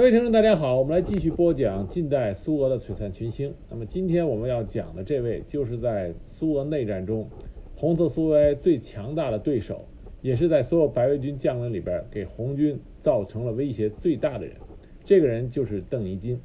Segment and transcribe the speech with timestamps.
[0.00, 3.52] 各位听众，大家好，我们来继续播讲近代苏俄的璀璨群星。
[3.68, 7.28] 那么今天我们要讲的这位，就是在苏俄内战中，
[7.76, 9.84] 红色苏维埃最强大的对手，
[10.22, 14.56] 也是在所有白卫军将领里边给红军造成了威胁最大的人。
[15.04, 16.40] 这个人就是邓尼金。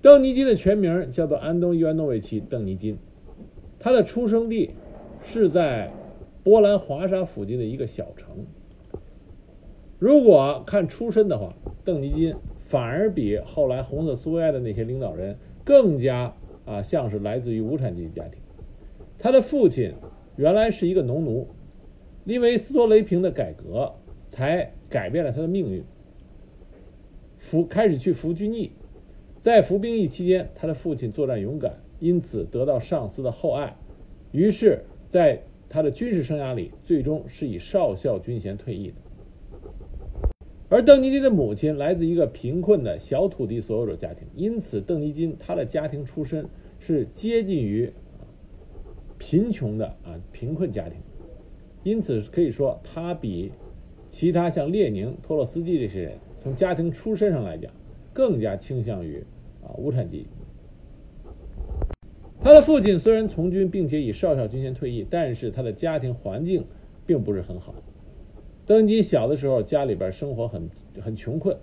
[0.00, 2.96] 邓尼金的全名叫做安东伊万诺维奇·邓尼金，
[3.78, 4.70] 他的出生地
[5.20, 5.92] 是在
[6.42, 8.46] 波兰华沙附近的一个小城。
[10.02, 11.54] 如果看出身的话，
[11.84, 18.42] 邓尼金反而比后来红色苏维埃的那些领导人更加啊像是来自于无产阶级家庭。
[19.16, 19.94] 他的父亲
[20.34, 21.46] 原来是一个农奴，
[22.24, 23.94] 因为斯托雷平的改革
[24.26, 25.84] 才改变了他的命运，
[27.36, 28.72] 服开始去服军役，
[29.40, 33.76] 在服兵役期间，他的父亲作战勇敢，因此得到上司的厚爱，
[34.32, 38.96] 于是在他的军事生涯里，最终是以少校军衔退役的。
[40.72, 47.92] 而邓尼金的母亲来自一个贫困的小土地所有者家庭，因此邓尼金他的家庭出身是接近于
[49.18, 50.96] 贫穷的啊贫困家庭，
[51.82, 53.52] 因此可以说他比
[54.08, 57.70] 其他像列宁、托洛斯基这些人从家庭出身上来讲，
[58.14, 59.22] 更加倾向于
[59.62, 60.26] 啊无产阶级。
[62.40, 66.64] 他的父亲虽然从军，并且以少校军衔退役，但是他的家庭环境
[67.04, 67.74] 并不是很好。
[68.64, 71.56] 邓尼金小的时候，家里边生活很很穷困。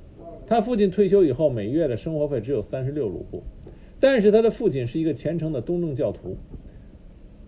[0.46, 3.44] 他父亲退休以后，每月的生活费只有三十六卢布。
[4.02, 6.38] 但是他的父亲是一个虔诚的东正教徒，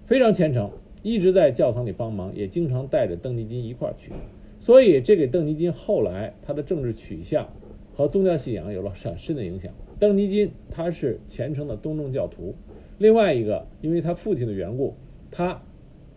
[0.05, 4.11] 非常虔诚，一直在教堂里帮忙，也经常带着邓尼金一块儿去。
[4.59, 7.49] 所以这给邓尼金后来他的政治取向
[7.93, 9.73] 和宗教信仰有了很深的影响。
[9.99, 12.53] 邓尼金他是虔诚的东正教徒。
[12.99, 14.93] 另外一个，因为他父亲的缘故，
[15.31, 15.61] 他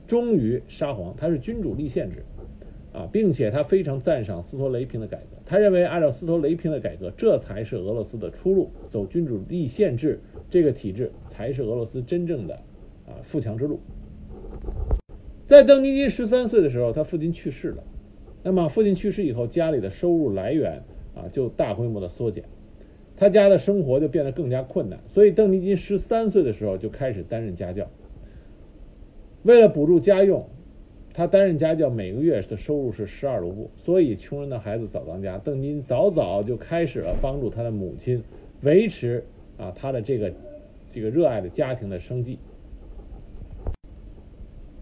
[0.07, 2.25] 忠于沙皇，他是君主立宪制。
[2.95, 5.37] 啊，并且他非常赞赏斯托雷平的改革。
[5.45, 12.55] 他认为，按照斯托雷平的改革，这才是俄罗斯的出路，走君主立宪制这个体制才是俄罗斯真正的
[13.05, 13.81] 啊富强之路。
[15.45, 17.83] 在邓尼金十三岁的时候，他父亲去世了。
[18.45, 20.85] 那么，父亲去世以后，家里的收入来源
[21.17, 22.45] 啊就大规模的缩减，
[23.17, 25.01] 他家的生活就变得更加困难。
[25.09, 27.91] 所以，邓尼金十三岁的时候就开始担任家教，
[29.43, 30.49] 为了补助家用。
[31.17, 35.39] 他担任家教，每个月的收入是十二卢布，所以穷人的孩子早当家。
[35.39, 38.21] 邓金早早就开始了帮助他的母亲
[38.63, 39.25] 维持
[39.57, 40.35] 啊他的这个
[40.91, 42.41] 这个热爱的家庭的生计。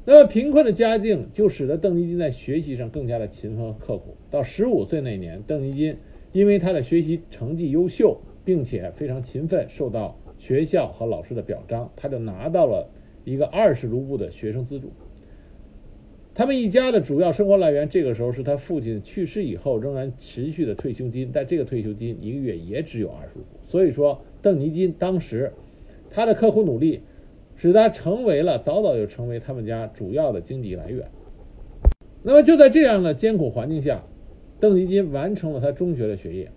[0.07, 4.17] 那么贫困的家境就使得邓尼金在学习上更加的勤奋和刻苦。
[4.31, 5.99] 到十五岁那年，邓尼金
[6.33, 12.89] 因为他的学习成绩优秀，并且非常勤奋，受到学校和老师的表彰，他就拿到了
[13.23, 14.91] 一个二十卢布的学生资助。
[16.35, 23.43] 他们一家的主要生活来源，这个时候是他父亲去世以后仍然持续的退休金，但这个退休金一个月也只有二十五。
[23.63, 25.53] 所以说，邓尼金当时
[26.09, 27.03] 他的刻苦努力，
[27.55, 31.11] 使他成为了早早就成为他们家主要的经济来源。
[32.23, 34.03] 那么就在这样的艰苦环境下，
[34.59, 36.51] 邓尼金完成了他中学的学业，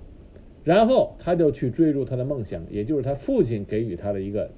[0.64, 4.52] 然后他就去追逐他的梦想，也就是他父亲给予他的一个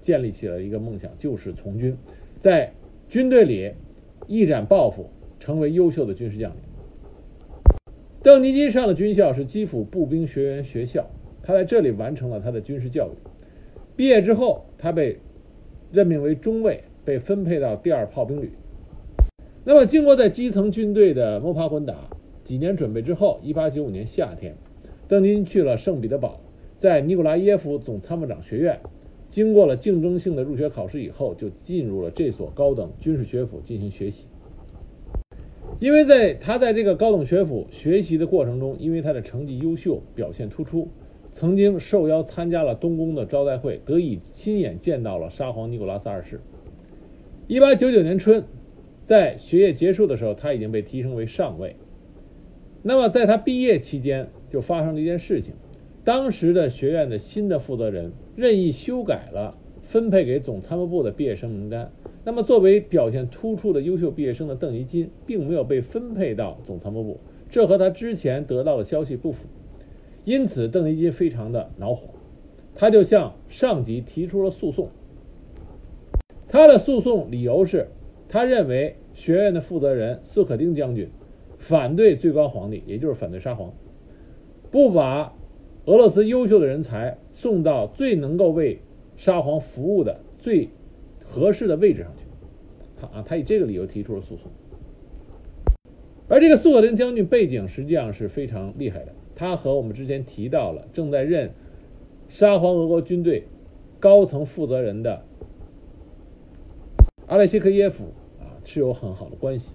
[0.00, 1.96] 建立起了一个梦想，就是从军，
[2.38, 2.72] 在
[3.08, 3.72] 军队里。
[4.26, 6.58] 一展抱负，成为优秀的军事将领。
[8.22, 11.06] 邓尼金上的军校是基辅步兵学员学校，
[11.42, 13.12] 他在这里完成了他的军事教育。
[13.94, 15.18] 毕业之后，他被
[15.92, 18.50] 任命为中尉，被分配到第二炮兵旅。
[19.64, 21.94] 那么，经过在基层军队的摸爬滚打，
[22.42, 24.56] 几年准备之后，1895年夏天，
[25.08, 26.40] 邓尼金去了圣彼得堡，
[26.76, 28.80] 在尼古拉耶夫总参谋长学院。
[29.28, 34.26] 经过了竞争性的入学考试以后，就进入了这所高等军事学府进行学习。
[35.80, 40.88] 因为在他在这个高等学府学习的过程中，因为他的成绩优秀、表现突出，
[41.32, 46.40] 曾经受邀参加了东宫的招待会，得以亲眼见到了沙皇尼古拉斯二世。
[47.48, 48.44] 一八九九年春，
[49.02, 51.76] 在学业结束的时候，他已经被提升为上尉。
[52.82, 55.54] 那么在他毕业期间，就发生了一件事情。
[56.06, 61.90] 当时的学院的新的负责人任意修改了分配给总参谋部的毕业生名单。
[62.22, 67.18] 那么，作为表现突出的优秀毕业生的邓尼金，并没有被分配到总参谋部，
[67.50, 69.46] 这和他之前得到的消息不符。
[70.24, 72.10] 因此，邓尼金非常的恼火，
[72.76, 74.90] 他就向上级提出了诉讼。
[76.46, 77.88] 他的诉讼理由是，
[78.28, 81.08] 他认为学院的负责人斯可丁将军
[81.58, 83.74] 反对最高皇帝，也就是反对沙皇，
[84.70, 85.32] 不把。
[85.86, 88.80] 俄罗斯优秀的人才送到最能够为
[89.16, 90.68] 沙皇服务的最
[91.24, 92.24] 合适的位置上去，
[93.00, 94.50] 他啊，他以这个理由提出了诉讼。
[96.28, 101.52] 而这个苏可丁将军背景实际上是非常厉害的，他和我们之前提到了正在任
[102.28, 103.44] 沙皇俄国军队
[104.00, 105.22] 高层负责人的
[107.26, 108.06] 阿列谢克耶夫
[108.40, 109.70] 啊是有很好的关系，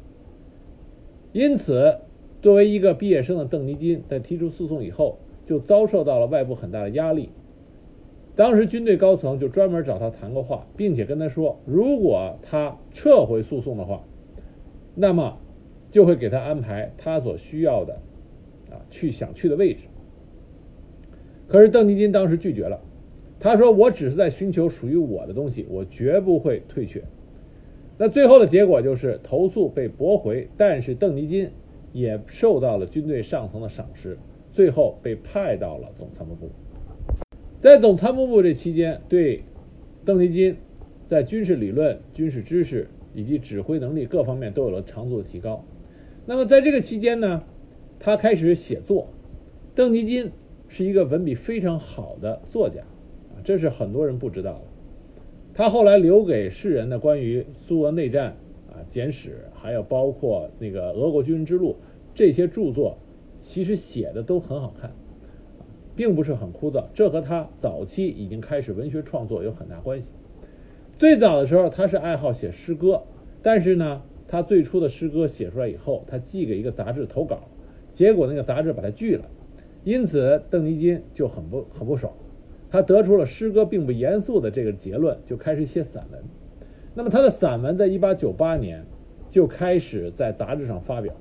[1.32, 2.00] 因此，
[2.42, 7.30] 作为一个毕业生的邓尼金在提出诉讼以后，就遭受到了外部很大的压力。
[8.36, 14.04] 当时军队高层就专门找他谈过话，并且跟他说，如果他撤回诉讼的话，
[14.96, 15.38] 那么
[15.90, 17.96] 就会给他安排他所需要的
[18.70, 19.86] 啊去想去的位置。
[21.48, 22.80] 可是邓尼金当时拒绝了，
[23.38, 27.04] 他说：“我只是在寻求属于我的东西，我绝不会退却。”
[28.00, 31.50] 那最后的结果就是投诉被驳回，但是邓尼金
[31.92, 34.18] 也受到了军队上层的赏识，
[34.52, 36.50] 最后被派到了总参谋部。
[37.60, 39.44] 在总参谋部这期间，对
[40.04, 40.58] 邓尼金
[41.08, 45.64] 在军事理论、军事知识以及指挥能力各方面都有了长足的提高。
[46.26, 47.44] 那么在这个期间呢，
[48.00, 49.10] 他开始写作。
[49.74, 50.32] 邓尼金
[50.68, 52.82] 是一个文笔非常好的作家，
[53.30, 54.62] 啊，这是很多人不知道的。
[55.54, 58.38] 他后来留给世人的关于苏俄内战
[58.70, 61.76] 啊简史，还有包括那个俄国军人之路
[62.16, 62.98] 这些著作，
[63.42, 64.94] 其实写的都很好看。
[65.94, 70.14] 并不是很枯燥，这和他早期已经开始文学创作有很大关系。
[70.96, 73.04] 最早的时候，他是爱好写诗歌，
[73.44, 77.50] 但是呢，他最初的诗歌写出来以后，他寄给一个杂志投稿，
[77.92, 79.26] 结果那个杂志把他拒了，
[79.84, 82.14] 因此邓尼金就很不很不爽，
[82.70, 86.24] 他得出了诗歌并不严肃的这个结论，就开始写散文。
[86.96, 88.86] 那么他的散文在1898年
[89.30, 91.14] 就开始在杂志上发表，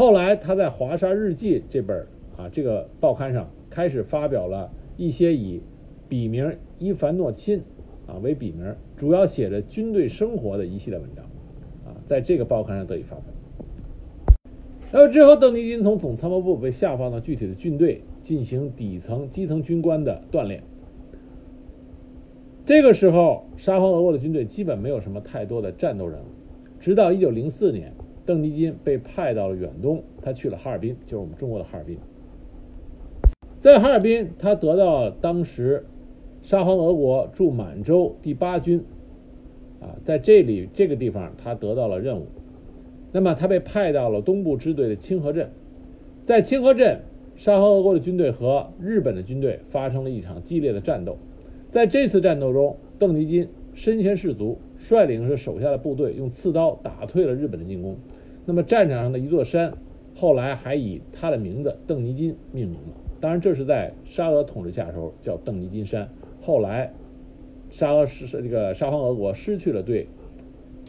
[0.00, 3.50] 后来他在《华沙日记》这本啊这个报刊上。
[3.68, 5.60] 开始发表了一些以
[6.08, 7.62] 笔名伊凡诺钦
[8.06, 11.26] 啊为笔名，主要写着军队生活的一系列文章，
[11.84, 13.24] 啊，在这个报刊上得以发表。
[14.90, 20.62] 那么之后，邓尼金从总参谋部被下放到具体的军队进行底层基层军官的锻炼。
[22.64, 26.24] 这个时候，沙皇俄国的军队基本没有什么太多的战斗人物，
[26.80, 27.92] 直到1904年，
[28.26, 31.98] 邓尼金被派到了远东，他去了哈尔滨，就是我们中国的哈尔滨。
[33.58, 35.84] 在哈尔滨，他得到当时
[36.42, 38.82] 沙皇俄国驻满洲第八军
[39.80, 42.26] 啊，在这里这个地方，他得到了任务。
[43.12, 45.50] 那么，他被派到了东部支队的清河镇。
[46.24, 47.00] 在清河镇，
[47.36, 51.18] 沙皇俄国的军队和日本的军队发生了一场激烈的战斗。
[51.70, 57.96] 在这次战斗中，邓尼金身先士卒，率领着手下的部队用刺刀打退了日本的进攻。
[58.46, 59.72] 那么，战场上的一座山，
[60.14, 62.94] 后来还以他的名字邓尼金命名了。
[63.20, 66.08] 当然，这是在沙俄统治下时候叫邓尼金山。
[66.40, 66.92] 后来，
[67.70, 70.08] 沙俄是这个沙皇俄国失去了对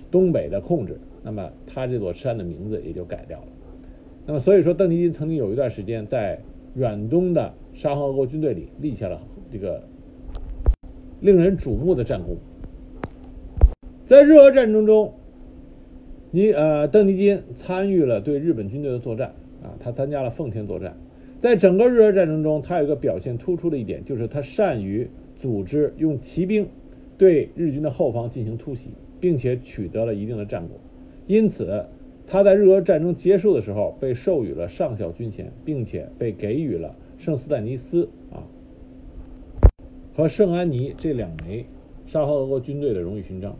[0.10, 3.48] 东北的控制，那么他这座山的名字也就改掉了。
[4.26, 6.40] 那么，所以说邓尼金曾经有一段时间在
[6.76, 9.22] 远东的沙皇俄国军队里立下了
[9.52, 9.84] 这个
[11.20, 12.38] 令人瞩目的战功。
[14.06, 15.14] 在日俄战争中，
[16.32, 20.96] 尼呃邓尼金参与了对日本军队的作战啊，他参加了奉天作战。
[21.40, 26.68] 在整个日俄战争中，他有一个表现突出的一点，就是他善于组织用骑兵
[27.18, 30.78] 对日军的后方进行突袭，并且取得了一定的战果。
[31.28, 31.86] 因此，
[32.28, 38.48] 他在日俄战争结束的时候被授予了上校军衔，并且被给予了圣斯坦尼斯啊
[40.16, 41.66] 和圣安妮这两枚
[42.06, 43.58] 沙皇俄国军队的荣誉勋章。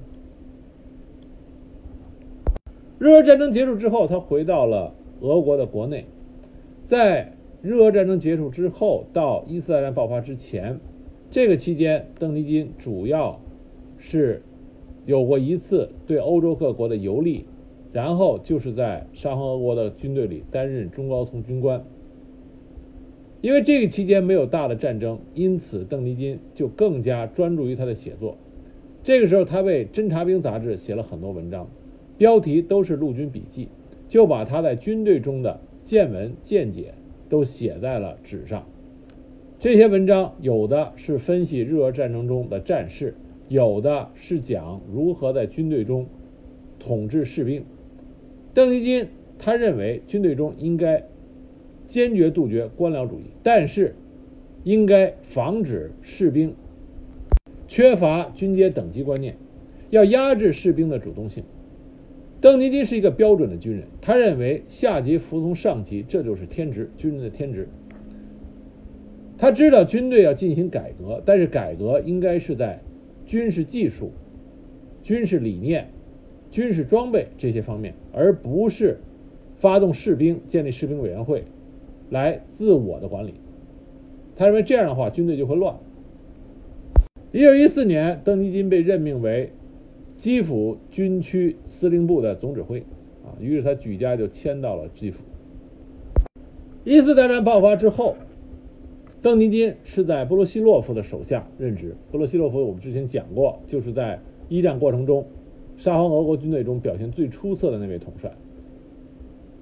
[3.02, 6.06] 日俄战争结束之后，他回到了俄国的国内，
[6.86, 7.34] 在。
[7.64, 10.80] 日俄战争结束之后到一次大战爆发之前，
[11.30, 13.40] 这个期间，邓尼金主要
[14.00, 14.42] 是
[15.06, 17.46] 有过一次对欧洲各国的游历，
[17.94, 21.84] 然后就是在沙皇俄国的军队里担任中高层军官。
[23.42, 28.38] 因为这个期间没有大的战争，因此邓尼金就更加专注于他的写作。
[29.04, 31.70] 这个时候，他为《侦察兵》杂志写了很多文章，
[32.22, 33.70] 标题都是陆军笔记，
[34.08, 36.94] 就把他在军队中的见闻见解。
[37.32, 38.68] 都写在了纸上。
[39.58, 43.16] 这些文章有的是分析日俄战争中的战事，
[43.48, 46.08] 有的是讲如何在军队中
[46.78, 47.64] 统治士兵。
[48.54, 49.08] 邓丽君
[49.40, 51.06] 他认为军队中应该
[51.88, 53.96] 坚决杜绝官僚主义，但是
[54.66, 56.54] 应该防止士兵
[57.70, 59.38] 缺乏军阶等级观念，
[59.90, 61.46] 要压制士兵的主动性。
[62.42, 67.70] 邓尼金是一个标准的军人，他认为下级服从上级，这就是天职，军人的天职。
[69.38, 72.82] 他知道军队要进行改革，但是改革应该是在
[73.28, 74.12] 军事技术、
[75.04, 75.90] 军事理念、
[76.50, 79.00] 军事装备这些方面，而不是
[79.58, 81.46] 发动士兵建立士兵委员会，
[82.10, 83.36] 来自我的管理。
[84.36, 85.76] 他认为这样的话，军队就会乱。
[87.32, 89.52] 一九一四年，邓尼金被任命为
[90.22, 92.82] 基辅军区司令部的总指挥，
[93.26, 95.18] 啊，于是他举家就迁到了基辅。
[96.84, 98.18] 一次大战爆发之后，
[99.24, 101.96] 邓尼金是在波罗西洛夫的手下任职。
[102.12, 105.26] 波罗西洛夫我们之前讲过，就是在一战过程中，
[105.76, 108.32] 沙皇俄国军队中表现最出色的那位统帅。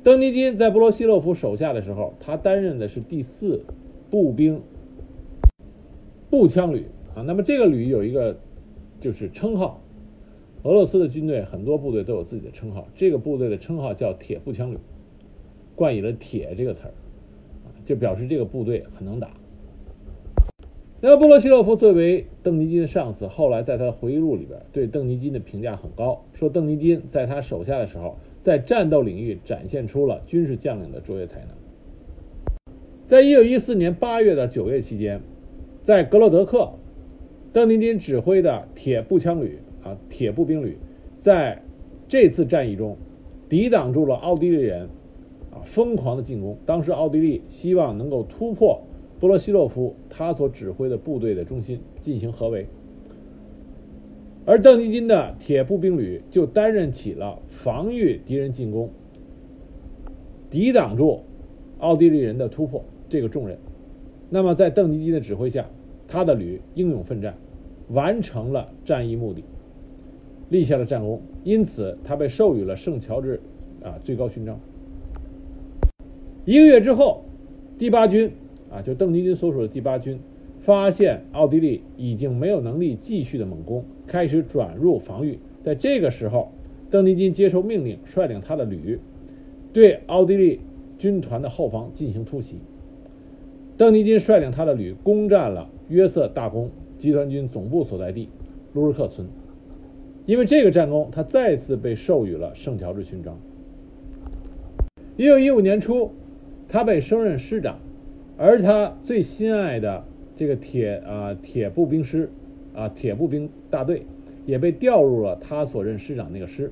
[0.04, 3.64] 邓尼金在波罗西洛夫手下的时候，他担任的是第四
[4.10, 4.62] 步兵
[6.30, 6.88] 步枪旅。
[7.16, 8.38] 啊，那么这个旅有一个
[9.00, 9.82] 就是称号，
[10.64, 14.78] 俄罗斯的军队很多部队都有自己的称号，这个部队的称号叫铁步枪旅，
[15.74, 16.94] 冠以了“铁”这个词儿，
[17.86, 19.32] 就表示这个部队很能打。
[21.00, 31.56] 那布罗西洛夫作为邓尼金的上司，后来在他的回忆录里边对邓尼金的评价很高，说邓尼金在他手下的时候，在战斗领域展现出了军事将领的卓越才能。
[33.08, 35.22] 在一九一四年八月到九月期间，
[35.82, 36.74] 在格洛德克。
[37.52, 39.58] 邓尼金指挥的铁步枪旅
[40.10, 40.78] 铁步兵旅，
[41.18, 41.62] 在
[42.08, 42.98] 这次战役中
[43.48, 44.90] 抵挡住了奥地利人
[45.52, 46.58] 啊疯狂的进攻。
[46.66, 48.82] 当时奥地利希望能够突破
[49.20, 52.68] 波罗西洛夫他所指挥的部队的中心进行合围，
[54.46, 58.90] 而邓尼金的铁步兵旅就担任起了防御敌人进攻、
[60.50, 61.24] 抵挡住
[61.80, 63.58] 奥地利人的突破这个重任。
[64.30, 65.66] 那么在邓尼金的指挥下。
[66.12, 67.38] 他的旅英勇奋战，
[67.90, 69.44] 完成了战役目的，
[70.50, 73.40] 立下了战功，因此他被授予了圣乔治
[73.84, 74.60] 啊最高勋章。
[76.46, 77.24] 一个月之后，
[77.78, 78.32] 第八军
[78.72, 80.20] 啊，就邓尼金所属的第八军，
[80.60, 85.40] 发现奥地利已经没有能力继续的猛攻，开始转入防御。
[85.64, 86.52] 在这个时候，
[86.90, 89.00] 邓尼金接受命令，率领他的旅
[89.72, 90.60] 对奥地利
[90.98, 92.58] 军团的后方进行突袭。
[93.78, 95.70] 邓尼金率领他的旅攻占了。
[95.90, 98.30] 约瑟大公集团军总部所在地
[98.74, 99.28] 卢日克村，
[100.30, 103.40] 因为这个战功，他再次被授予了圣乔治勋章。
[105.18, 106.12] 一九一五年初，
[106.68, 107.80] 他被升任师长，
[108.38, 110.04] 而他最心爱的
[110.38, 112.30] 这个铁啊铁步兵师
[112.76, 114.06] 啊铁步兵大队，
[114.46, 116.72] 也被调入了他所任师长那个师。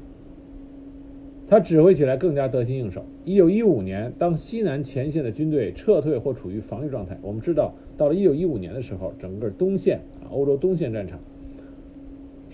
[1.49, 3.05] 他指挥起来更加得心应手。
[3.25, 11.17] 一九一五年，当西南前线的军队撤退或处于防御状态，我们知道，到了一九一五年的时候，整个东线啊，欧洲东线战场，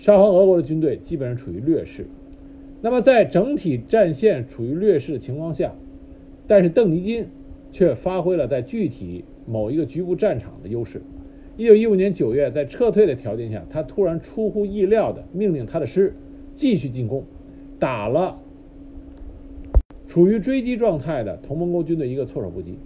[0.03, 2.05] 沙皇俄国的军队基本上处于劣势。
[2.81, 5.75] 那么，在整体战线处于劣势的情况下，
[6.45, 7.27] 但是邓尼金
[7.71, 11.01] 却发挥了在具体某一个局部战场的优势。
[11.55, 16.13] 一九一五年九月，在撤退的条件下，他突然出乎意料的命令他的师
[16.53, 17.23] 继续进攻，
[17.79, 18.37] 打了。
[20.05, 22.77] 处于追击状态的同盟国军队一个措手不及，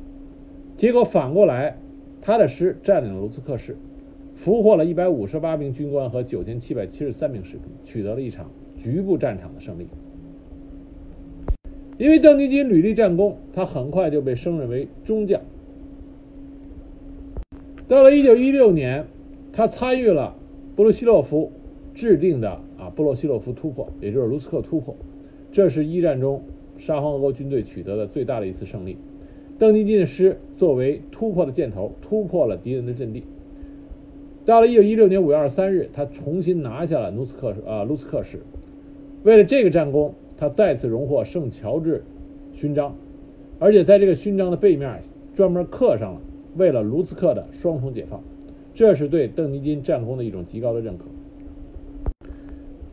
[0.75, 1.79] 结果反过来，
[2.21, 3.75] 他的师占领了卢茨克市，
[4.37, 9.87] 俘获了一百五十八名军官和九千七百七十三名士兵，取得了一场局部战场的胜利。
[11.97, 15.41] 因为邓尼金屡立战功，他很快就被升任为中将。
[17.87, 19.07] 到了一九一六年，
[19.51, 20.35] 他参与了
[20.75, 21.51] 布鲁西洛夫
[21.95, 24.95] 制定的啊布洛西洛夫突破，也就是卢斯克突破，
[25.51, 26.43] 这是一战中。
[26.77, 28.97] 沙皇俄国军队取得的最大的一次胜利，
[29.57, 33.23] 邓尼金的师作为突破的箭头，突破了敌人的阵地。
[34.47, 38.39] 到了1916年5月23日，他重新拿下了卢茨克啊卢茨克市。
[39.23, 42.05] 为了这个战功，他再次荣获圣乔治
[42.53, 42.95] 勋章，
[43.59, 45.01] 而且在这个勋章的背面
[45.35, 46.21] 专门刻上了
[46.55, 48.23] “为了卢茨克的双重解放”，
[48.73, 51.03] 这是对邓尼金战功的一种极高的认可。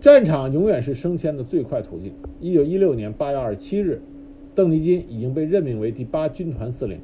[0.00, 2.14] 战场永远是升迁的最快途径。
[2.40, 4.00] 一九一六年八月二十七日，
[4.56, 6.99] 邓尼金已经被任命为第八军团司令。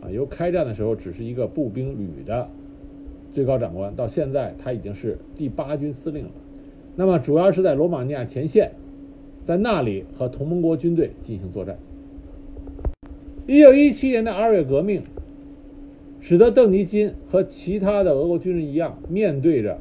[0.00, 2.50] 啊，由开战的时候只是一个步兵旅的
[3.36, 6.30] 最高长官，到现在他已经是第八军司令了。
[6.94, 8.72] 那么，主要是在罗马尼亚前线，
[9.44, 11.76] 在那里和同盟国军队进行作战。
[13.46, 15.02] 一九一七年的二月革命，
[16.18, 19.76] 使得邓尼金和其他的俄国军人一样，面对着。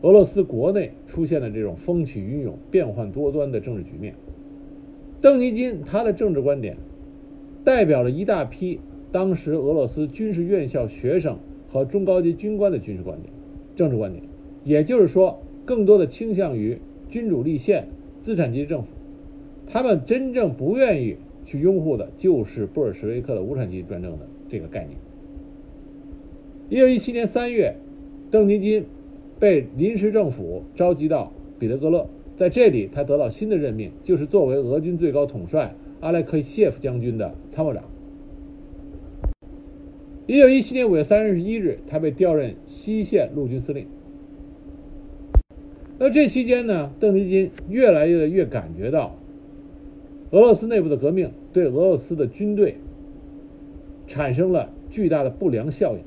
[0.00, 4.14] 俄罗斯国内出现的这种风起云涌、变幻多端的政治局面，
[5.20, 6.78] 邓尼金他的政治观点，
[7.62, 8.80] 代表了一大批
[9.12, 11.36] 当时俄罗斯军事院校学生
[11.74, 13.32] 和中高级军官的军事观点、
[13.74, 14.22] 政治观点，
[14.62, 16.78] 也就是说，更多的倾向于
[17.08, 17.88] 君主立宪、
[18.20, 18.88] 资产阶级政府，
[19.66, 24.96] 他们真正不愿意去拥护的就是布尔什维克的无产阶级专政的这个概念。
[26.68, 27.74] 一九一七年三月，
[28.30, 28.84] 邓尼金。
[29.40, 37.82] 被临时政府召集到彼得格勒，在这里他得到新的任命，就是作为俄军最高统帅，阿列克谢夫将军的参谋长。
[40.26, 43.86] 一九一七年五月三十一日，他被调任西线陆军司令。
[45.98, 49.16] 那这期间呢，邓尼金越来越越感觉到
[50.30, 52.76] 俄罗斯内部的革命对俄罗斯的军队
[54.06, 56.00] 产生了巨大的不良效应，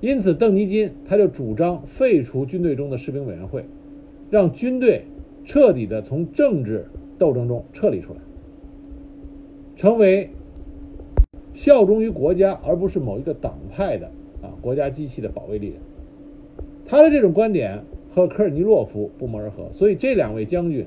[0.00, 3.64] 因此邓尼金他就主张废除军队中的士兵委员会，
[4.30, 5.02] 让军队
[5.44, 6.86] 彻底的从政治
[7.18, 8.20] 斗争中撤离出来，
[9.74, 10.30] 成为
[11.58, 14.06] 效忠于国家而不是某一个党派的
[14.42, 15.82] 啊国家机器的保卫力量。
[16.86, 17.82] 他的这种观点。
[18.10, 20.86] 和科尔尼洛夫不谋而合，所以这两位将军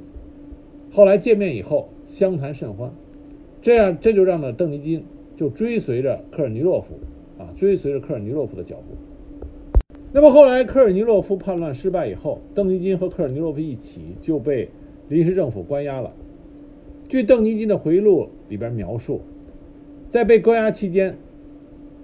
[0.92, 2.92] 后来见面以后相谈甚欢，
[3.62, 5.06] 这样这就让呢邓尼金
[5.38, 6.96] 就追随着科尔尼洛夫
[7.38, 9.94] 啊，追随着科尔尼洛夫的脚步。
[10.12, 14.70] 那么后来科尔尼洛夫叛乱失败以后，邓尼金和科尔尼洛夫一起就被
[15.08, 16.12] 临时政府关押了。
[17.08, 19.22] 据邓尼金的回忆录里边描述，
[20.12, 21.18] 在被关押期间，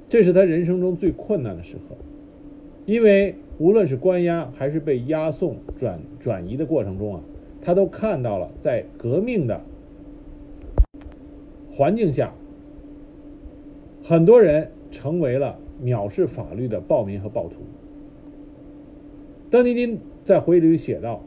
[0.08, 1.96] 这是他人生中最困难的时刻，
[2.88, 3.36] 因为。
[3.60, 7.22] 无论是关押还是被押送转转移的过程中啊，
[7.60, 9.62] 他都看到了在革命的
[11.72, 12.36] 环境下，
[14.04, 17.56] 很多人成为了藐视法律的暴民和暴徒。
[19.50, 21.24] 邓尼金在回忆里写道：“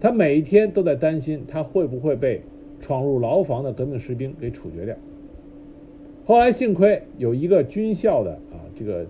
[0.00, 2.42] 他每一天都在担心他会不会被
[2.78, 4.94] 闯入牢房的革命士兵给处决掉。”
[6.24, 9.06] 后来幸亏有一个军校的啊这个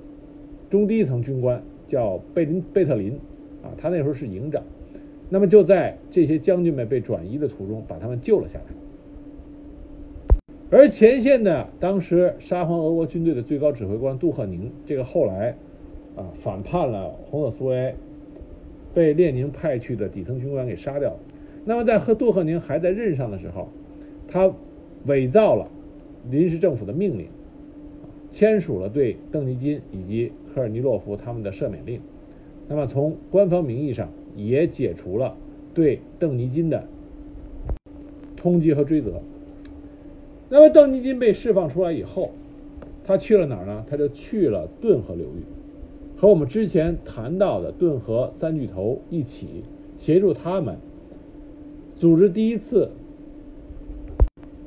[0.70, 1.62] 中低层军官。
[1.88, 3.18] 叫贝林贝特林，
[3.62, 4.62] 啊，他那时候是营长，
[5.28, 8.64] 那么就在这些将军们被转移的途中，把他们救了下来。
[10.70, 15.54] 而前线的当时沙皇俄国军队的最高指挥官杜赫宁，这个后来
[16.16, 17.94] 啊反叛了红色苏维埃，
[18.94, 21.18] 被列宁派去的底层军官给杀掉了。
[21.66, 23.68] 那么在和杜赫宁还在任上的时候，
[24.26, 24.50] 他
[25.04, 25.68] 伪造了
[26.30, 27.26] 临时政府的命令。
[28.30, 32.00] 签署了对邓尼金以及科尔尼洛夫他们的赦免令，
[32.66, 35.36] 那么从官方名义上也解除了
[35.74, 36.88] 对邓尼金的
[38.34, 39.20] 通缉和追责。
[40.48, 42.30] 那么邓尼金被释放出来以后，
[43.04, 43.84] 他去了哪儿呢？
[43.86, 45.44] 他就去了顿河流域，
[46.16, 49.62] 和我们之前谈到的顿河三巨头一起
[49.98, 50.78] 协助他们
[51.96, 52.88] 组织第一次。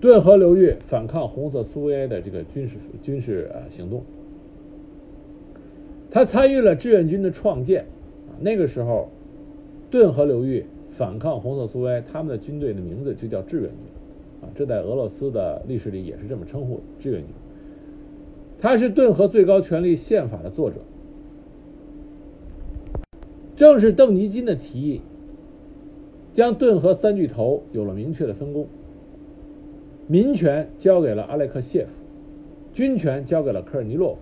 [0.05, 4.03] 顿河流域反抗红色苏维埃的这个军事军事呃行动，
[6.11, 7.85] 他参与了志愿军的创建
[8.29, 8.37] 啊。
[8.39, 9.09] 那个时候，
[9.89, 13.79] 顿河流域反抗红色苏维埃，他们的军队的名字就叫志愿军
[14.43, 14.45] 啊。
[14.53, 17.29] 这在俄罗斯的历史里也是这么称呼的志愿军。
[18.59, 20.75] 他是顿河最高权力宪法的作者，
[23.55, 25.01] 正是邓尼金的提议，
[26.31, 28.67] 将顿河三巨头有了明确的分工。
[30.07, 31.91] 民权交给了阿列克谢夫，
[32.73, 34.19] 军权交给了科尔尼洛夫，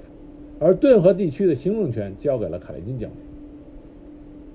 [0.60, 3.19] 而顿河地区的行政权交给了卡列金将军。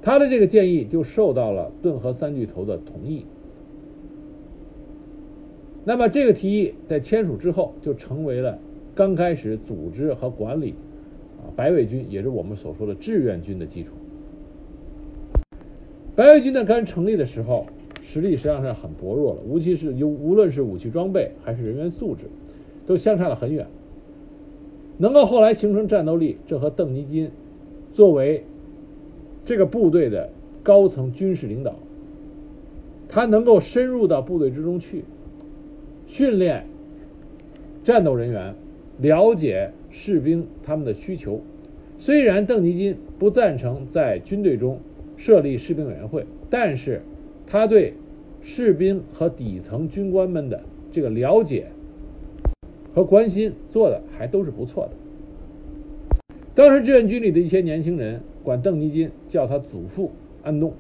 [0.01, 3.27] 他的这个建议就受到了顿河三巨头的同意。
[5.85, 8.59] 那么这个提议在签署之后，就成为了
[8.95, 10.75] 刚开始组织和管理
[11.43, 13.93] 啊白卫军，也是我们所说的志愿军的基础。
[16.17, 17.67] 白卫军呢刚成立的时候。
[18.11, 22.25] 实力实际上是很薄弱的，无其是无无论是武器装备还是人员素质，
[22.87, 23.66] 都相差了很远。
[24.97, 27.31] 能够后来形成战斗力，这和邓尼金
[27.92, 28.44] 作为
[29.44, 30.31] 这个部队的
[30.62, 31.77] 高层军事领导，
[33.11, 35.05] 他能够深入到部队之中去，
[36.07, 36.64] 训练
[37.85, 38.55] 战斗人员，
[39.03, 41.42] 了解士兵他们的需求。
[41.99, 44.81] 虽然邓尼金不赞成在军队中
[45.18, 47.03] 设立士兵委员会，但是。
[47.51, 47.95] 他对
[48.43, 51.69] 士兵和底层军官们的这个了解
[52.95, 54.91] 和关心做的还都是不错的。
[56.55, 60.75] 当时志愿军里的一些年轻人管邓尼金叫他祖父安东，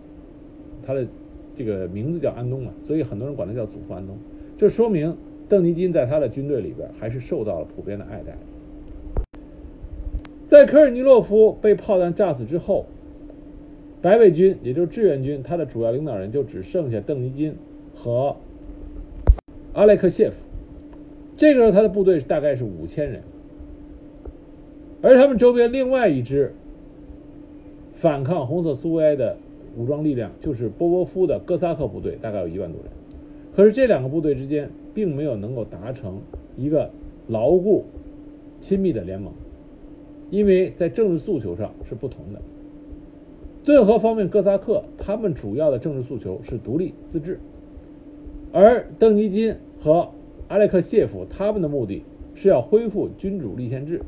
[0.84, 1.06] 他的
[1.54, 4.18] 这个名字叫安东嘛，所以很多人管他叫祖父安东。
[4.58, 5.16] 这说明
[5.48, 8.36] 邓尼金在他的军队里边还是受到了普遍的爱戴。
[10.46, 12.84] 在科尔尼洛夫被炮弹炸死之后。
[14.00, 17.56] 白卫军，也就是志愿军，他的主要领导人就只剩下邓尼金
[17.94, 18.36] 和
[19.72, 20.36] 阿列克谢夫。
[21.36, 23.22] 这个时候，他的部队大概是五千人，
[25.02, 26.54] 而他们周边另外一支
[27.92, 29.36] 反抗红色苏维埃的
[29.76, 32.92] 武装力量，就是波波夫的哥萨克部队，大概有一万多人。
[33.54, 36.20] 可是这两个部队之间并没有能够达成
[36.56, 36.90] 一个
[37.26, 37.84] 牢固、
[38.60, 39.32] 亲密的联盟，
[40.30, 42.40] 因为在政治诉求上是不同的。
[43.68, 47.38] 顿河方面，哥萨克他们主要的政治诉求是独立自治，
[48.50, 50.08] 而邓尼金和
[50.48, 52.02] 阿列克谢夫他们的目的
[52.34, 54.00] 是要恢复君主立宪制，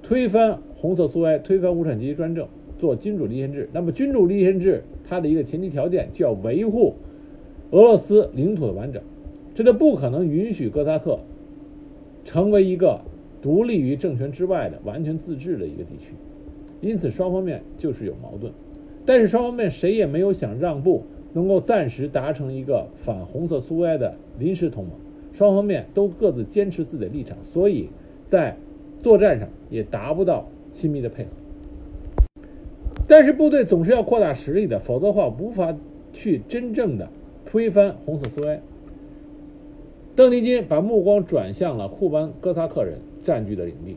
[0.00, 2.46] 推翻红色苏维埃，推翻无产阶级专政，
[2.78, 3.68] 做君主立宪制。
[3.72, 6.94] 那么君主立宪制它的一个前提条件就要维护
[7.72, 9.02] 俄罗斯领土的完整，
[9.56, 11.18] 这就不可能允许哥萨克
[12.24, 13.00] 成为一个
[13.42, 16.14] 独立于政权之外的完全自治的一个地区。
[16.80, 18.52] 因此，双方面就是有矛盾，
[19.08, 24.92] 但是双方面谁也没有想让步，能够暂时达成一个反红色苏维埃的临时同盟。
[25.32, 27.88] 双方面都各自坚持自己的立场，所以
[28.26, 28.58] 在
[29.00, 31.30] 作战上也达不到亲密的配合。
[33.06, 35.74] 但是部队总是要扩大实力的，否则的话无法
[36.12, 37.08] 去真正的
[37.46, 38.60] 推翻红色苏维埃。
[40.14, 43.96] 邓尼金把目光转向了库班哥萨克人占据的领地。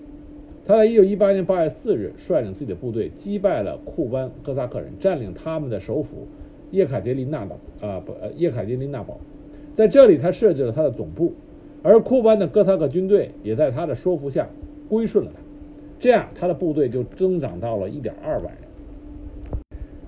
[0.71, 6.29] 他在1918年8月4日率领自己的部队击败了库班哥萨克人，占领他们的首府
[6.71, 9.19] 叶卡捷琳娜堡啊不呃叶卡捷琳娜堡。
[9.73, 11.33] 在这里，他设置了他的总部，
[11.83, 14.47] 而库班的哥萨克军队也在他的说服下
[14.87, 15.41] 归顺了他。
[15.99, 18.53] 这样，他的部队就增长到了1.2万人。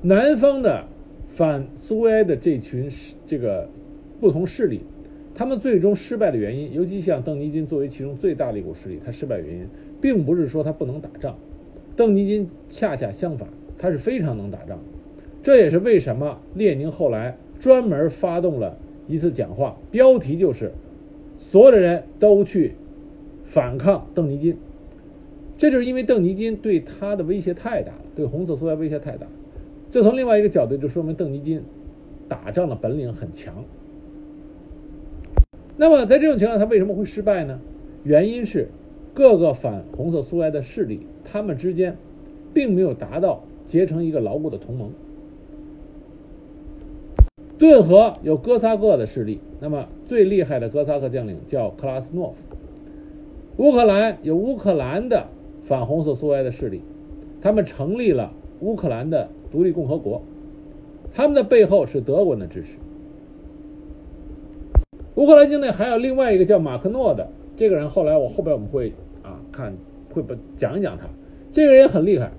[0.02, 0.86] 南方的
[1.28, 2.90] 反苏维埃的这群
[3.28, 3.68] 这个
[4.22, 4.80] 不同势力，
[5.36, 9.68] 他们最终失败的原因，尤其像邓尼金作为其中最大的一股势力，他失败原因
[10.04, 11.38] 并不是说他不能打仗，
[11.96, 14.80] 邓尼金恰恰相反，他是非常能打仗。
[15.42, 18.76] 这也是为什么列宁后来专门发动了。
[19.08, 20.74] 一次讲话，标题就是
[21.40, 22.74] “所有的人都去
[23.46, 24.58] 反抗邓尼金”，
[25.58, 29.28] 这就是因为邓尼金对他的威胁太大了，对红色苏维埃威胁太大。
[29.90, 31.64] 这从另外一个角度就说明邓尼金
[32.28, 33.64] 打仗的本领很强。
[35.78, 37.62] 那么在这种情况，他为什么会失败呢？
[38.04, 38.68] 原因是
[39.14, 41.98] 各个反红色苏维埃的势力，他们之间
[42.54, 44.92] 并没有达到结成一个牢固的同盟。
[47.60, 53.64] 顿河有哥萨克的势力，那么最厉害的哥萨克将领叫克拉斯诺夫。
[53.64, 55.28] 乌克兰有乌克兰的
[55.62, 56.82] 反红色苏维埃的势力，
[57.40, 60.24] 他们成立了乌克兰的独立共和国，
[61.14, 62.78] 他们的背后是德国人的支持。
[65.16, 68.92] 乌克兰境内还有另外一个叫马克诺的这个人，后来我后边我们会
[69.54, 69.74] 看
[70.10, 71.06] 会不讲一讲他，
[71.54, 72.32] 这个人也很厉害，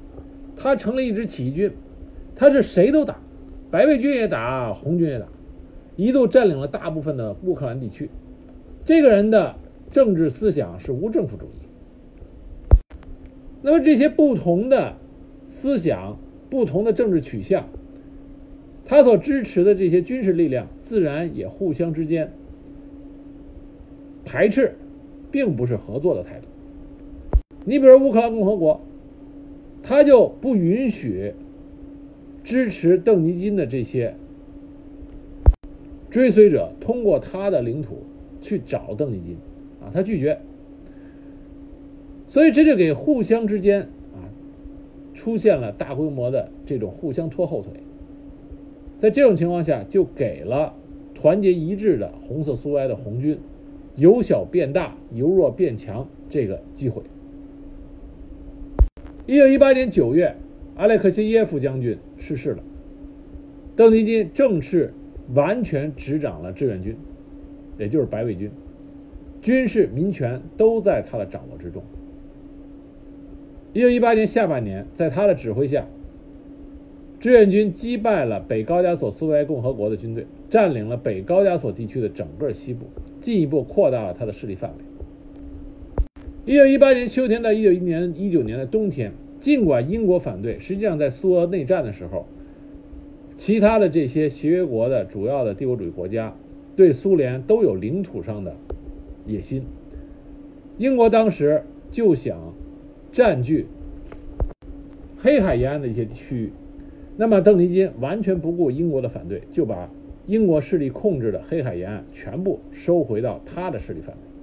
[0.56, 1.70] 他成了一支起义军，
[2.36, 3.18] 他是谁都打。
[3.70, 5.26] 白卫军也打，红军也打，
[5.96, 8.10] 一度占领了大部分的乌克兰地区。
[8.84, 9.54] 这个人的
[9.90, 12.86] 政治思想是无政府主义。
[13.62, 14.94] 那么这些不同的
[15.48, 16.18] 思想、
[16.50, 17.66] 不同的政治取向，
[18.84, 22.32] 他所支持的这些军事力量，自然也互相之间
[24.24, 24.74] 排斥，
[25.30, 26.43] 并不是合作的态度。
[27.64, 28.80] 你比如乌克兰共和国，
[29.82, 31.34] 他就不允许。
[32.42, 34.16] 支持邓尼金的这些
[36.10, 38.02] 追随者通过他的领土
[38.42, 39.38] 去找邓尼金，
[39.80, 40.38] 啊，他拒绝，
[42.28, 43.80] 所以这就给互相之间
[44.12, 44.28] 啊
[45.14, 47.80] 出现了大规模的这种互相拖后腿，
[48.98, 50.74] 在这种情况下，就给了
[51.14, 53.38] 团结一致的红色苏维埃的红军
[53.96, 57.02] 由小变大、由弱变强这个机会。
[59.26, 60.36] 一九一八年九月。
[60.76, 62.58] 阿列克谢耶夫将军逝世了，
[63.76, 64.92] 邓尼金正式
[65.32, 66.96] 完全执掌了志愿军，
[67.78, 68.50] 也就是白卫军，
[69.40, 71.80] 军事民权都在他的掌握之中。
[73.72, 75.86] 一九一八年下半年，在他的指挥下，
[77.20, 82.86] 志愿军击败了北高加索苏维埃共和国的军队，占领了北高加索地区的整个西部，
[83.20, 84.84] 进一步扩大了他的势力范围。
[86.46, 89.12] 一九一八年秋天到一九一年一九年的冬天。
[89.40, 92.26] 尽管英国反对，实际上在苏俄内战的时候，
[93.36, 96.34] 其他的这些协约国的主要的帝国主义国家
[96.76, 98.56] 对苏联都有领土上的
[99.26, 99.64] 野心。
[100.76, 102.54] 英国当时就想
[103.10, 103.66] 占据
[105.16, 106.52] 黑海沿岸的一些区域，
[107.16, 109.90] 那么邓尼金完全不顾英国的反对，就把
[110.26, 114.33] 英国势力控制的黑海沿岸全部收回到他的势力范围。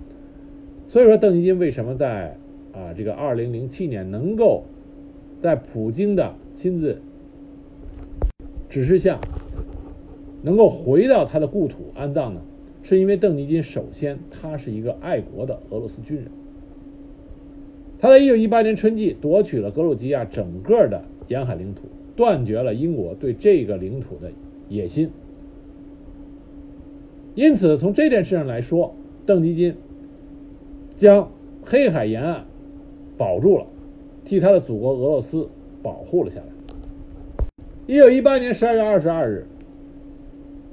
[0.92, 2.36] 所以说，邓尼金为什么在
[2.74, 4.66] 啊这个二零零七年能够？
[5.42, 7.02] 在普京的亲自
[8.70, 9.20] 指示下，
[10.44, 12.42] 能够回到他的故土安葬呢？
[12.84, 16.26] 是因为邓尼金首先他是一个爱国的俄罗斯军人，
[18.00, 21.84] 他在一九一八年春季夺取了格鲁吉亚整个的沿海领土，
[22.18, 24.30] 断绝了英国对这个领土的
[24.68, 25.10] 野心。
[27.34, 28.94] 因此，从这件事上来说，
[29.26, 29.74] 邓尼金
[31.02, 31.32] 将
[31.66, 32.46] 黑海沿岸
[33.18, 33.66] 保住了。
[34.24, 35.50] 替他的祖国俄罗斯
[35.82, 36.46] 保护了下来。
[37.88, 39.48] 一九一八年十二月二十二日，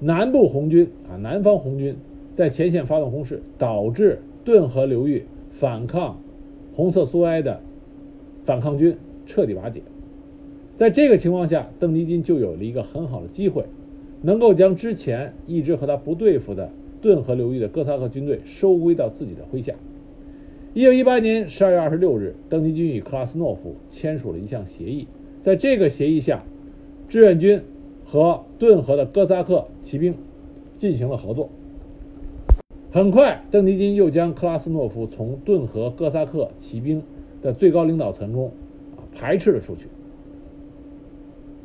[0.01, 1.97] 南部红军啊，南方红军
[2.35, 6.21] 在前线发动攻势，导致顿河流域反抗
[6.75, 7.63] 红色苏埃的
[8.45, 9.81] 反抗军彻底瓦解。
[10.77, 13.65] 在这个情况下，邓尼金就有了一个很好的机会，
[14.21, 19.73] 能够将之前一直和他不对付的顿河流域的哥萨克军队收归到自己的麾下。
[20.75, 25.09] 一九一八年十二月二十六日，邓尼军与克拉斯诺夫签署了一项协议，
[25.41, 26.45] 在这个协议下，
[27.09, 27.63] 志愿军
[28.05, 30.15] 和顿河的哥萨克骑兵
[30.77, 31.49] 进行了合作。
[32.93, 37.03] 很快，邓尼金又将克拉斯诺夫从顿河哥萨克骑兵
[37.41, 38.53] 的最高领导层中
[38.97, 39.87] 啊排斥了出去，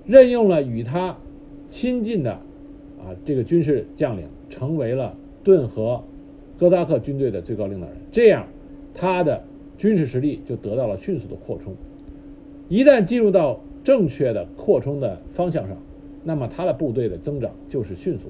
[0.05, 1.17] 任用了与他
[1.67, 6.03] 亲近的啊这个军事将领，成为了顿河
[6.57, 7.97] 哥萨克军队的最高领导人。
[8.11, 8.47] 这样，
[8.93, 9.43] 他的
[9.77, 11.73] 军事实力就得到了迅速的扩充。
[12.69, 15.77] 一旦进入到正确的扩充的方向上，
[16.23, 18.25] 那么他的部队的增长就是迅速。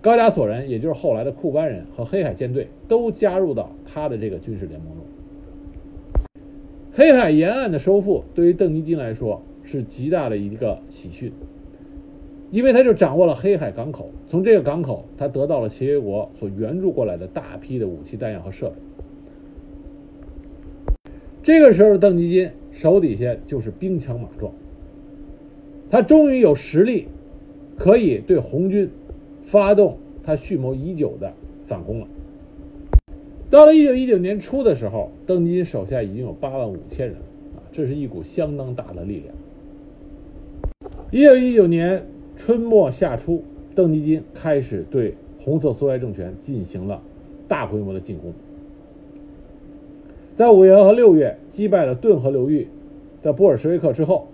[0.00, 5.04] 高加索人，也就是后来的库班人和黑海舰队，都加入到他的这个军事联盟中。
[6.92, 11.32] 黑海沿岸的收复对于邓尼金来说是极大的一个喜讯，
[12.50, 18.74] 因为他就掌握了黑海港口，从这个港口他得到了协约国所援助过来的大批的武器弹药和设备。
[21.44, 24.52] 这个时候，邓尼金手底下就是兵强马壮，
[25.90, 27.06] 他终于有实力
[27.78, 28.90] 可以对红军。
[29.44, 31.34] 发动他蓄谋已久的
[31.66, 32.08] 反攻了。
[33.50, 37.16] 到了一九一九年初的时候，邓尼金手下已经有八万五千人
[37.54, 39.34] 啊，这是一股相当大的力量。
[41.10, 47.02] 一九一九年春末夏初，邓尼金开始对红色苏维埃政权进行了
[47.46, 48.32] 大规模的进攻。
[50.34, 52.66] 在五月和六月击败了顿河流域
[53.22, 54.26] 的布尔什维克之后，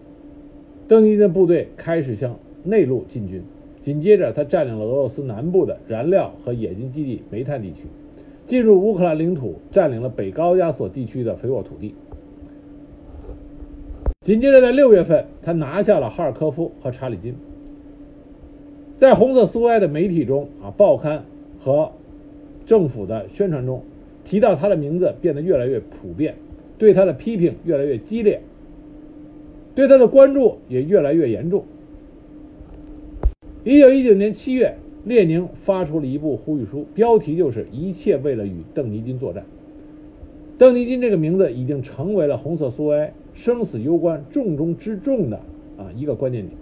[0.88, 3.42] 邓尼的部队开始向内陆进军。
[3.82, 7.84] 紧接着，他占领了俄罗斯南部的燃料和冶金基地煤炭地区，
[8.46, 11.94] 进入乌克兰领土，占领了北高加索地区的肥沃土地。
[14.22, 17.34] 紧接着，在六月份，他拿下了哈尔科夫和查理金。
[18.96, 21.24] 在红色苏维埃的媒体中啊，报刊
[21.58, 21.92] 和
[22.64, 23.82] 政府的宣传中，
[24.30, 26.36] 提到他的名字变得越来越普遍，
[26.78, 28.40] 对他的批评越来越激烈，
[29.74, 31.64] 对他的关注也越来越严重。
[33.64, 39.44] 一九一九年七月，列宁发出了一部呼吁书，标题就是“一切为了与邓尼金作战”。
[40.56, 45.38] 邓尼金这个名字已经成为了红色苏维埃生死攸关、重中之重的
[45.76, 46.56] 啊一个关键点。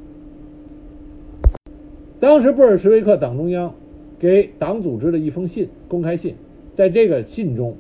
[2.18, 3.74] 当时布尔什维克党中央
[4.18, 6.34] 给党组织的一封信，公开信，
[6.78, 7.74] 在这个信中，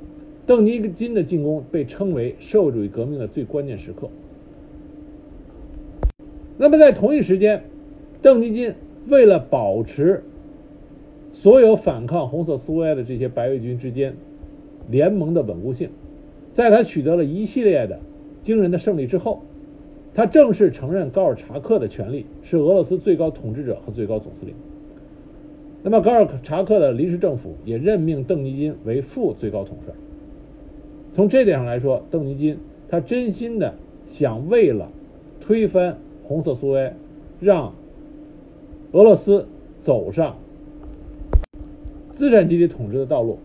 [0.44, 4.10] 邓尼金的进攻被称为社会主义革命的最关键时刻。
[6.56, 7.62] 那么在同一时间，
[8.20, 8.74] 邓尼金。
[9.06, 10.24] 为了保持
[11.32, 14.16] 所有反抗红色苏维埃的这些白卫军之间
[14.90, 15.90] 联盟的稳固性，
[16.52, 18.00] 在他取得了一系列的
[18.42, 19.42] 惊人的胜利之后，
[20.12, 24.54] 他正式承认高尔察克的权利是俄罗斯最高统治者和最高总司令。
[25.82, 29.94] 那么高尔察克的临时政府也任命邓尼金为副最高统帅。
[31.12, 33.74] 从这点上来说，邓尼金他真心的
[34.06, 34.90] 想为了
[35.40, 36.94] 推翻红色苏维埃，
[37.40, 37.74] 让。
[38.92, 40.38] 俄罗斯走上
[42.10, 43.38] 资产阶级统治的道路，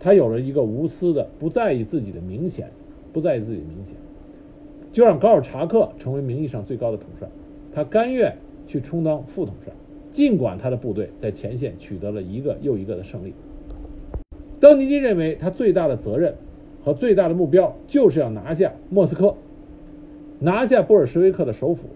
[0.00, 2.72] 他有了一个无私的、不在意自己的明显，
[3.12, 3.94] 不在意自己的明显，
[4.90, 7.28] 就让高尔察克成为名义上最高的统帅，
[7.72, 9.72] 他甘愿去充当副统帅，
[10.14, 13.34] 尽管他的部队在前线取得了一个又一个的胜利。
[14.60, 16.36] 邓尼金认为，他最大的责任
[16.84, 19.34] 和最大的目标就是要拿下莫斯科，
[20.38, 21.88] 拿下布尔什维克的首府，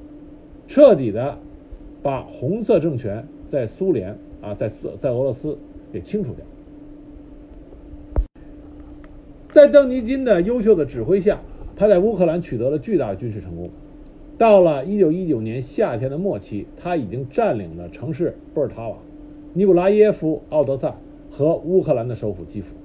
[0.66, 1.38] 彻底的。
[2.00, 5.58] 把红色政权在苏联啊，在在在俄罗斯
[5.92, 6.44] 给清除掉。
[9.50, 11.40] 在邓尼金的优秀的指挥下，
[11.74, 13.68] 他在乌克兰取得了巨大的军事成功。
[14.38, 18.96] 到了一九一九年夏天的末期，他已经占领了城市波尔塔瓦、
[19.52, 20.94] 尼古拉耶夫、奥德萨
[21.28, 22.76] 和乌克兰的首府基辅。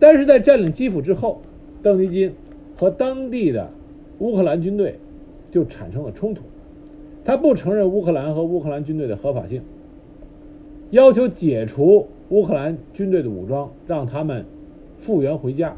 [0.00, 1.40] 但是在占领基辅之后，
[1.84, 2.34] 邓尼金
[2.76, 3.70] 和当地的
[4.18, 4.98] 乌克兰军队
[5.52, 6.42] 就产生了冲突。
[7.24, 9.62] 他不承认乌克兰和乌克兰军队的合法性，
[10.90, 14.44] 要求解除乌克兰军队的武装，让他们
[14.98, 15.76] 复员回家。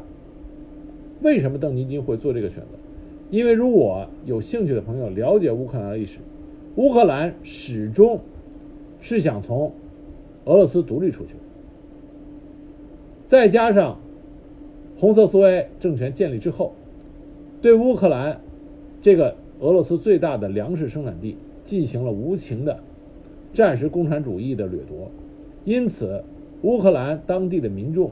[1.21, 2.78] 为什么邓尼金会做这个选择？
[3.29, 6.19] 因为如果有兴趣的朋友了解乌克兰的历史，
[6.75, 8.21] 乌克兰始终
[9.01, 9.73] 是想从
[10.45, 11.33] 俄罗斯独立出去。
[13.25, 13.99] 再加上
[14.97, 16.73] 红色苏维埃政权建立之后，
[17.61, 18.41] 对乌克兰
[19.01, 19.35] 这个。
[19.61, 22.79] 俄罗斯最大的粮食生产地进行了无情的
[23.53, 25.11] 战时共产主义的掠夺，
[25.65, 26.23] 因此
[26.61, 28.11] 乌克兰当地的民众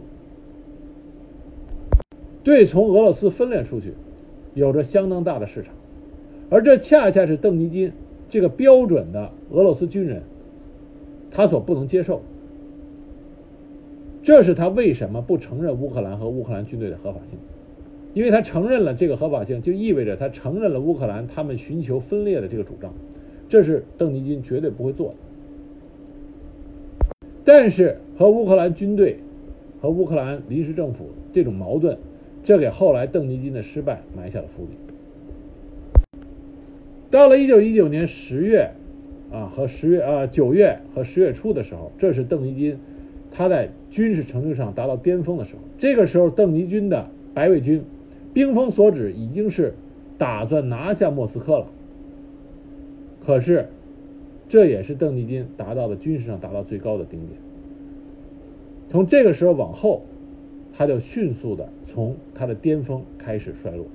[2.43, 3.93] 对从俄罗斯分裂出去
[4.57, 5.75] 有着相当大的市场，
[6.49, 7.93] 而这恰恰是邓尼金
[8.27, 10.23] 这个标准的俄罗斯军人
[11.29, 12.23] 他所不能接受。
[14.23, 17.37] 这是他为什么不承认乌克兰和乌克兰军队的合法性？
[18.15, 22.91] 因为他承认了这个合法性，就意味着他承认了乌克兰他们寻求分裂的这个主张，
[23.47, 25.15] 这是邓尼金绝对不会做的。
[27.45, 29.19] 但是和乌克兰军队
[29.79, 31.95] 和乌克兰临时政府这种矛盾，
[32.47, 34.77] 这给后来邓尼金的失败埋下了伏笔。
[37.11, 38.71] 到了一九一九年十月，
[39.33, 42.79] 啊和十月啊九月和十月初的时候，这是邓尼金。
[43.31, 47.83] 他在军事成就上达到巅峰的时候，这个时候邓尼军的白卫军
[48.33, 49.73] 兵锋所指已经是
[50.17, 51.67] 打算拿下莫斯科了。
[53.25, 53.67] 可是，
[54.47, 57.41] 这也是邓尼金达到了军事上达到最高的顶点。
[58.87, 60.03] 从这个时候往后，
[60.77, 63.87] 他就迅速的从他的巅峰开始衰落。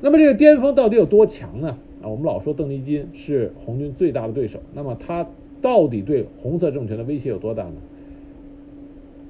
[0.00, 1.78] 那么这个巅峰到底有多强呢？
[2.02, 5.26] 啊，我们老说邓尼金是红军最大的对手，那么他。
[5.62, 7.72] 到底对红色政权的威胁有多大呢？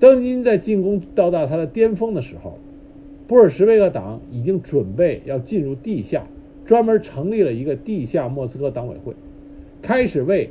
[0.01, 2.59] 邓金在进攻到达他的巅峰的时候，
[3.27, 6.27] 布尔什维克党已经准备要进入地下，
[6.67, 9.15] 专门成立了一个地下莫斯科党委会，
[9.81, 10.51] 开始为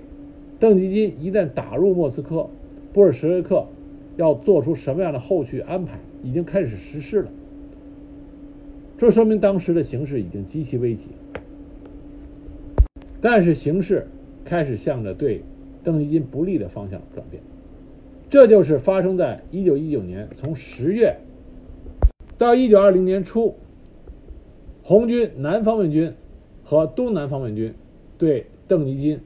[0.59, 2.49] 邓尼金一旦打入莫斯科，
[2.93, 3.65] 布尔什维克
[4.17, 7.31] 要做出什么样的后续安排，已经开始实施了。
[8.97, 11.09] 这说明当时的形势已经极其危急，
[13.21, 14.07] 但是形势
[14.43, 15.41] 开始向着对。
[15.83, 17.43] 邓尼金不利的方向转变，
[18.27, 21.17] 这就是发生在一九一九年从十月
[22.39, 23.53] 到一九二零年初，
[24.81, 26.15] 红军南方面军
[26.63, 27.75] 和东南方面军
[28.17, 29.19] 对邓尼金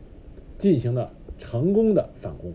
[0.57, 2.51] 进行了成功的反攻，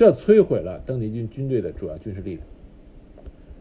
[0.00, 2.46] 这摧毁了邓尼军军队的主要军事力量。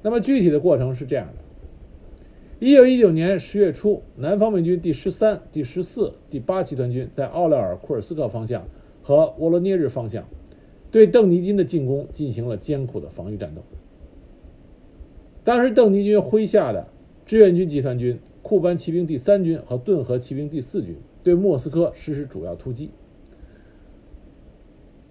[0.02, 8.64] 那么具体的过程是这样的：一九一九年十月初，南方面军第十三、第十四、第八集团军在奥廖尔库尔斯克方向。
[9.02, 10.30] 和沃罗涅日方向，
[10.92, 13.62] 对邓尼金的进攻进行了艰苦的防御战斗。
[15.44, 16.88] 当时，邓尼军麾下的
[17.26, 22.92] 志愿军集团军、库班骑兵第三军和顿河骑兵第四军对莫斯科实施主要突击。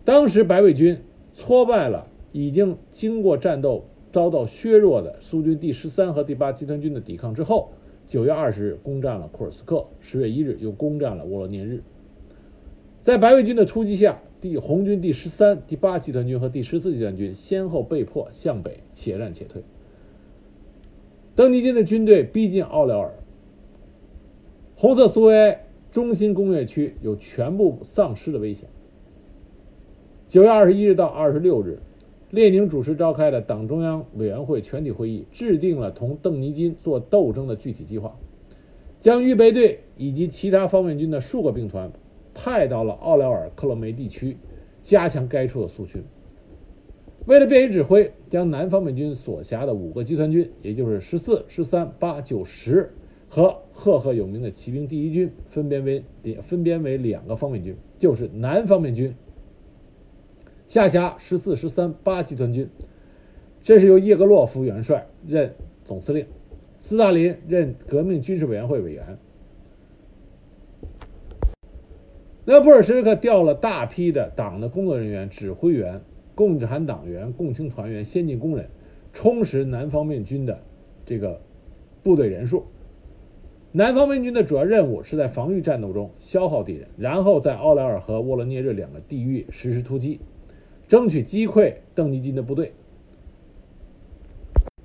[0.07, 1.01] 当时，白卫军
[1.39, 7.71] 挫败了已经经过战斗遭到削弱的苏军第十三和第八集团军的抵抗之后，
[8.09, 11.85] 九月二十日攻占了库尔斯克，十月一日又攻占了沃罗涅日。
[13.01, 19.63] 在白卫军的突击下，第红军第十三、第八集团军和第十四集团军先后被迫向北且战且退。
[21.37, 23.15] 邓尼金的军队逼近奥廖尔，
[24.75, 28.69] 红色苏维埃中心工业区有全部丧失的危险。
[30.29, 31.79] 九月二十一日到二十六日，
[32.31, 38.15] 列宁主持召开的党中央委员会全体会议制定了同邓尼金做斗争的具体计划，
[39.01, 41.91] 将预备队以及其他方面军的数个兵团。
[42.35, 44.37] 派到了奥廖尔克罗梅地区，
[44.83, 46.05] 加强该处的苏军。
[47.25, 52.93] 为了便于指挥，将南方面军所辖的五个集团军，也就是十四、十三、八、九、十
[53.29, 56.05] 和赫赫有名的骑兵第一军，分别为
[56.43, 59.13] 分编为两个方面军，就是南方面军
[60.69, 62.69] 下辖十四、十三、八集团军，
[63.63, 66.27] 这是由叶格洛夫元帅任总司令，
[66.79, 69.17] 斯大林任革命军事委员会委员。
[72.45, 76.03] 那布尔什维克调了大批的党的工作人员、指挥员、
[76.35, 78.69] 共产党员、共青团员、先进工人，
[79.15, 80.61] 充实南方面军的
[81.07, 81.41] 这个
[82.03, 82.67] 部队人数。
[83.73, 90.21] 南方面军的主要任务是在防御战斗中消耗敌人，然后在奥莱尔和沃罗涅日两个地域实施突击，
[90.89, 92.73] 争取击溃邓尼金的部队。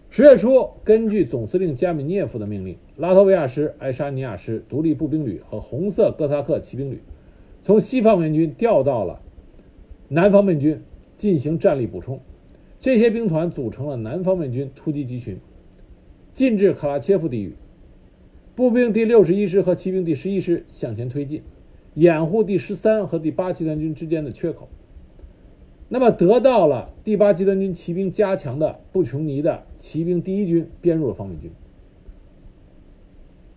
[0.10, 7.02] 十月初，根据总司令加米涅夫的命令，拉脱维亚师、爱沙尼亚师、独立步兵旅和红色哥萨克骑兵旅。
[7.64, 9.22] 从西方面军调到了
[10.10, 10.82] 南方面军
[11.18, 12.20] 进行战力补充，
[12.80, 15.40] 这些兵团组成了南方面军突击集群，
[16.34, 17.56] 进至卡拉切夫地域。
[18.56, 21.42] 步兵第六十一师和骑兵第十一师向前推进，
[21.96, 24.68] 掩护第十三和第八集团军之间的缺口。
[25.94, 31.52] 那么，得到了第八集团军骑兵加强的布琼尼的骑兵第一军编入了方面军。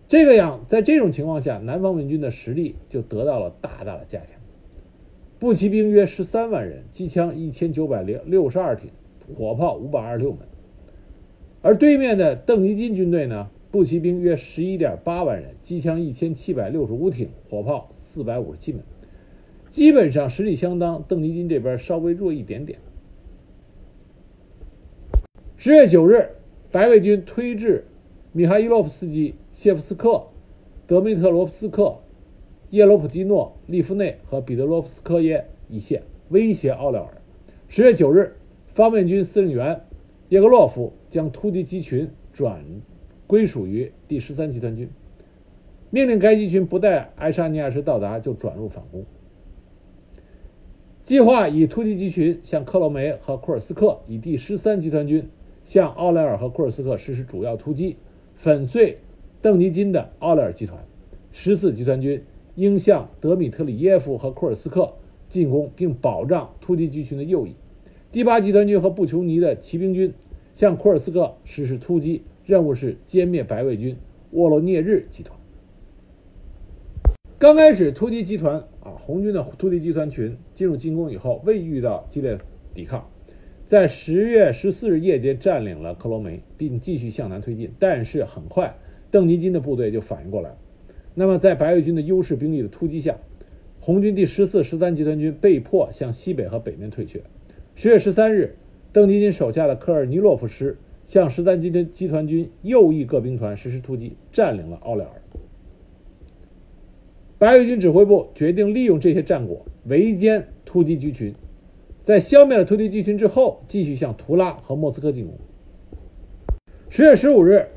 [0.07, 4.39] 这个样，在这种情况下，南方面军的实力就得到了大大的加强。
[5.39, 8.91] 步骑兵约十三万人，机枪一千九百零六十二挺，
[9.35, 10.41] 火炮五百二十六门。
[11.63, 18.83] 而对面的邓尼金军队呢，步骑兵约十一点八万人，机枪一千七百六十五挺，火炮四百五十七门。
[19.77, 22.79] 基本上实力相当，邓尼金这边稍微弱一点点。
[25.55, 26.31] 十月九日，
[26.71, 27.85] 白卫军推至
[28.31, 30.29] 米哈伊洛夫斯基、谢夫斯克、
[30.87, 31.99] 德米特罗夫斯克、
[32.71, 37.21] 叶罗普基诺、利夫内和彼得罗夫斯科耶一线，威胁奥廖尔。
[37.67, 38.35] 十月九日，
[38.73, 39.81] 方面军司令员
[40.29, 42.63] 叶格洛夫将突击机群转
[43.27, 44.89] 归属于第十三集团军，
[45.91, 49.05] 命令该机群不待爱沙尼亚时到达就转入反攻。
[51.07, 55.29] 计划以突击集群向克罗梅和库尔斯克，以第十三集团军
[55.63, 57.95] 向奥莱尔和库尔斯克实施主要突击，
[58.35, 58.97] 粉碎
[59.41, 60.85] 邓尼金的奥莱尔集团。
[61.31, 64.95] 十四集团军应向德米特里耶夫和库尔斯克
[65.29, 67.55] 进攻，并保障突击集群的右翼。
[68.11, 70.13] 第八集团军和布琼尼的骑兵军
[70.55, 73.95] 向库尔斯克实施突击，任务是歼灭白卫军
[74.31, 75.39] 沃罗涅日集团。
[77.39, 78.67] 刚开始，突击集团。
[78.87, 82.39] 啊，红军的突击集团群进入进攻以后，未遇到激烈
[82.73, 83.09] 抵抗，
[83.65, 87.69] 在十月十四日夜间占领了克罗梅，并继续向南推进。
[87.79, 88.77] 但是很快，
[89.11, 90.57] 邓尼金的部队就反应过来了。
[91.15, 93.17] 那么，在白卫军的优势兵力的突击下，
[93.81, 97.21] 红军第十四、十三集团军被迫向西北和北面退却。
[97.75, 98.55] 十月十三日，
[98.93, 105.21] 邓尼金手下的科尔尼洛夫师向十三集团集团军右翼各兵团实施突击，占领了奥廖尔。
[107.39, 111.35] 白卫军指挥部决定利用这些战果围歼突击机群，
[112.03, 115.35] 在消灭了突击机群之后，继续向图拉和莫斯科进攻。
[116.89, 117.67] 十月十五日，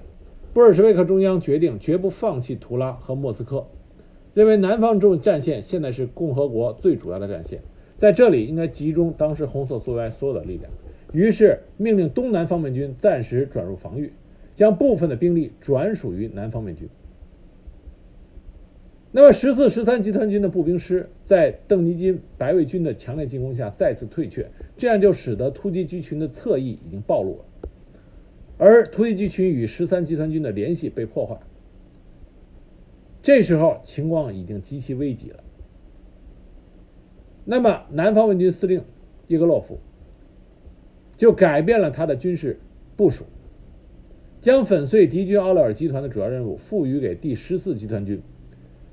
[0.55, 3.67] 布尔什维克中央决定绝不放弃图拉和莫斯科，
[4.33, 7.61] 认为南方这战线现在是共和国最主要的战线，
[7.99, 10.73] 在这里应该集中当时红色苏维埃所有的力量。
[11.13, 14.15] 于是命令东南方面军暂时转入防御，
[14.55, 16.89] 将部分的兵力转属于南方面军。
[19.13, 27.45] 那么，十四、十三集团军的步兵师在邓尼金白卫军的强烈进攻下再次退却，这样就使得突击机群的侧翼已经暴露了，
[28.57, 31.37] 而突击机群与十三集团军的联系被破坏。
[33.21, 35.43] 这时候情况已经极其危急了。
[37.45, 38.85] 那么，南方卫军司令
[39.27, 39.81] 伊格洛夫
[41.17, 42.61] 就改变了他的军事
[42.97, 43.25] 部署，
[44.41, 48.23] 将粉碎敌军奥勒尔集团的主要任务赋予给第十四集团军。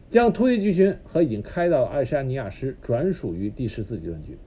[0.10, 4.38] 将突击集群和已经开到的爱沙尼亚师转属于第十四集团军，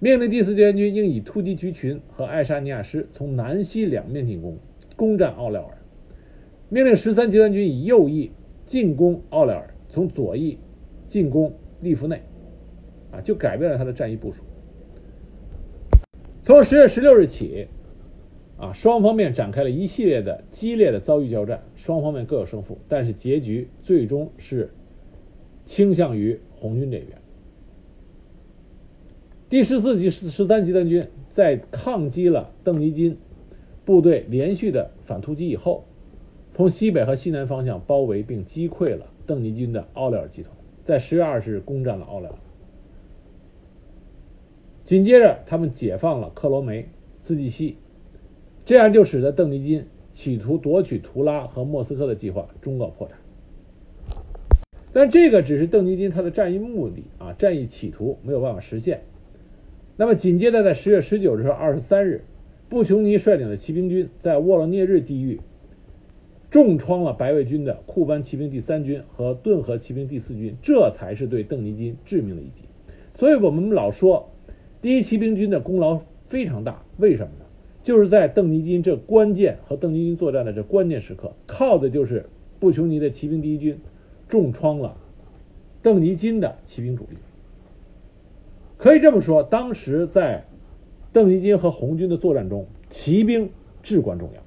[0.00, 4.58] 命令第四集团军应以突击集群和爱沙尼亚师从南西两面进攻，
[4.96, 5.74] 攻占奥廖尔；
[6.68, 8.32] 命令十三集团军以右翼
[8.64, 10.58] 进攻奥廖尔，从左翼
[11.06, 12.20] 进攻利夫内，
[13.12, 14.42] 啊，就改变了他的战役部署。
[16.42, 17.68] 从十月十六日起。
[18.58, 24.72] 啊，双方面展开了一系列的激烈的遭遇交战，双方面各有胜负，但是结局最终是
[25.64, 27.18] 倾向于红军这边。
[29.48, 33.16] 第十四集十三集团军在抗击了邓尼金
[33.84, 35.84] 部队连续的反突击以后，
[36.52, 40.52] 从西北和西南方向包围并击溃了邓尼金的奥廖尔集团，
[40.84, 42.38] 在十月二十日攻占了奥廖尔。
[44.82, 46.88] 紧接着，他们解放了克罗梅、
[47.20, 47.76] 兹季西。
[48.68, 53.16] 这样就使得邓尼金企图夺取图拉和莫斯科的计划终告破产。
[54.92, 59.04] 但这个只是邓尼金他的战役目的啊，战役企图没有办法实现。
[59.96, 62.26] 那么紧接着在十月十九日和二十三日，
[62.68, 65.40] 布琼尼率领的骑兵军在沃罗涅日地域
[66.50, 72.64] 重创了白卫军的库班骑兵第三军和顿河骑兵第四军，这才是对邓尼金致命的一击。
[73.14, 74.28] 所以我们老说
[74.82, 77.46] 第一骑兵军的功劳非常大，为什么呢？
[77.82, 82.26] 就是在邓尼金这关键和邓尼金作战的这关键时刻，靠的就是
[82.60, 83.80] 布琼尼的骑兵第一军
[84.28, 84.96] 重创了
[85.80, 87.16] 邓尼金的骑兵主力。
[88.76, 90.44] 可以这么说，当时在
[91.12, 93.50] 邓尼金和红军的作战中，骑兵
[93.82, 94.42] 至关重要。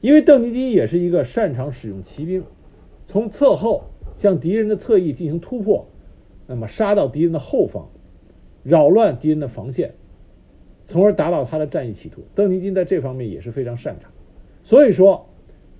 [0.00, 2.44] 因为邓尼金也是一个擅长使用骑兵，
[3.06, 3.84] 从侧后
[4.16, 5.86] 向敌人的侧翼进行突破，
[6.46, 7.88] 那么杀到敌人的后方，
[8.62, 9.94] 扰乱敌人的防线。
[10.90, 12.22] 从而达到他的战役企图。
[12.34, 14.10] 邓尼金在这方面也是非常擅长，
[14.64, 15.24] 所以说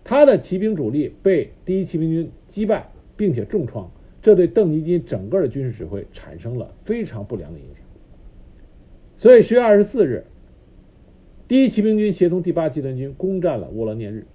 [0.05, 3.91] 他的骑兵主力被第一骑兵军击败，并且重创，
[4.23, 7.85] 这对邓尼金整个的军事指挥产生了非常不良的影响。
[9.17, 10.25] 所以十月二十四日，
[11.49, 14.27] 第一骑兵军协同第八集团军攻占了沃罗涅日，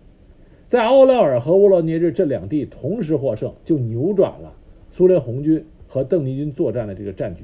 [0.68, 4.54] 在奥廖尔和沃罗涅日这两地同时获胜，就扭转了
[4.92, 7.44] 苏联红军和邓尼军作战的这个战局。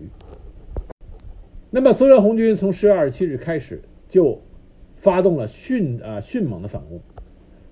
[1.73, 4.41] 那么，苏联红军从十月二十七日开始就
[4.97, 6.99] 发动了迅啊迅猛的反攻，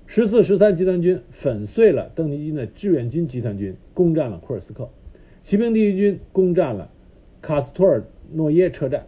[0.06, 4.90] 十四、十三集团军粉碎了邓尼金的志愿军集团军，攻占了库尔斯克，
[5.42, 6.90] 骑兵第一军攻占了
[7.42, 9.06] 卡斯托尔诺耶车站，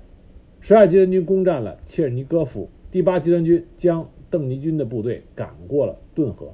[0.59, 6.53] 十二集团军攻占了切尔尼戈夫，第八集团军将邓尼军的部队赶过了顿河。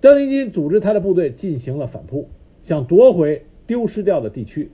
[0.00, 2.30] 邓尼金组织他的部队进行了反扑，
[2.62, 4.70] 想夺回丢失掉的地区。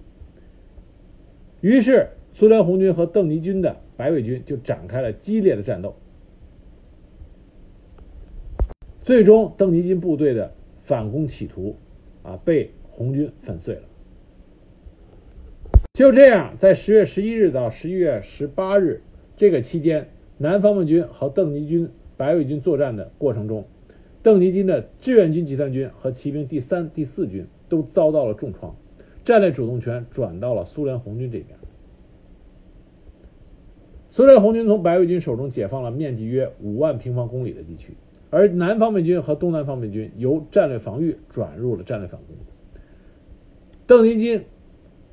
[1.61, 5.97] 于是，苏联红军和邓尼军的白卫军就展开了激烈的战斗。
[9.03, 10.55] 最终，邓尼军部队的
[10.85, 11.77] 反攻企图
[12.23, 13.83] 啊被红军粉碎了。
[15.95, 19.03] 就这样，在十月十一日到十一月十八日
[19.37, 23.67] 这个期间，南方卫军和邓尼军白卫军作战的过程中。
[24.23, 28.77] 邓尼军的志愿军集团军和骑兵第三、第四军都遭到了重创，
[29.29, 31.59] 战略主动权转到了苏联红军这边。
[34.11, 37.93] 苏联红军从白卫军手中解放了面积约五万平方公里的地区，
[38.31, 42.35] 而南方面军和东南方面军由战略防御转入了战略反攻。
[43.87, 44.47] 邓尼金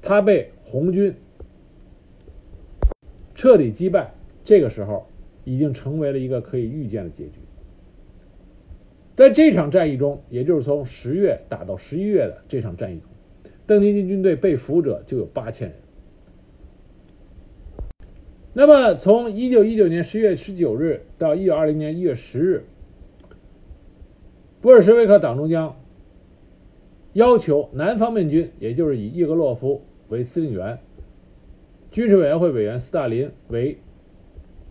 [0.01, 1.13] 他被红军
[3.34, 4.13] 彻底击败，
[4.45, 5.07] 这个时候
[5.43, 7.32] 已经成为了一个可以预见的结局。
[9.18, 13.09] 在这场战役中，也就是从十月打到十一月的这场战役中，
[13.68, 15.78] 邓尼金军队被俘者就有八千人。
[18.53, 22.63] 那么，从一九一九年十月十九日到一九二零年一月十日，
[24.61, 25.76] 布尔什维克党中央
[27.11, 30.80] 要求南方面军，也就是以叶格洛夫为司令员，
[31.91, 33.78] 军事委员会委员斯大林为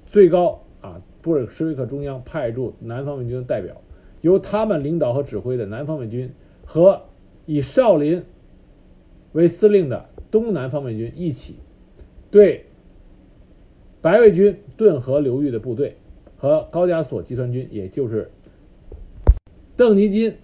[0.07, 3.77] 最高啊，布尔什维克中央派驻南方面军的代表。
[4.23, 6.33] 由他们领导和指挥的南方面军
[6.65, 7.03] 和
[7.45, 8.23] 以少林
[9.35, 11.57] 为司令的东南方面军一起，
[12.31, 12.65] 对
[14.01, 15.97] 白卫军顿河流域的部队
[16.37, 18.31] 和高加索集团军，也就是
[19.77, 20.37] 邓尼金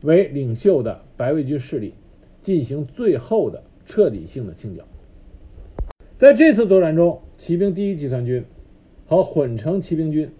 [0.00, 1.92] 为领袖的白卫军势力
[2.40, 4.84] 进行最后的彻底性的清剿。
[6.16, 8.44] 在这次作战中，骑兵第一集团军
[9.04, 10.30] 和混成骑兵军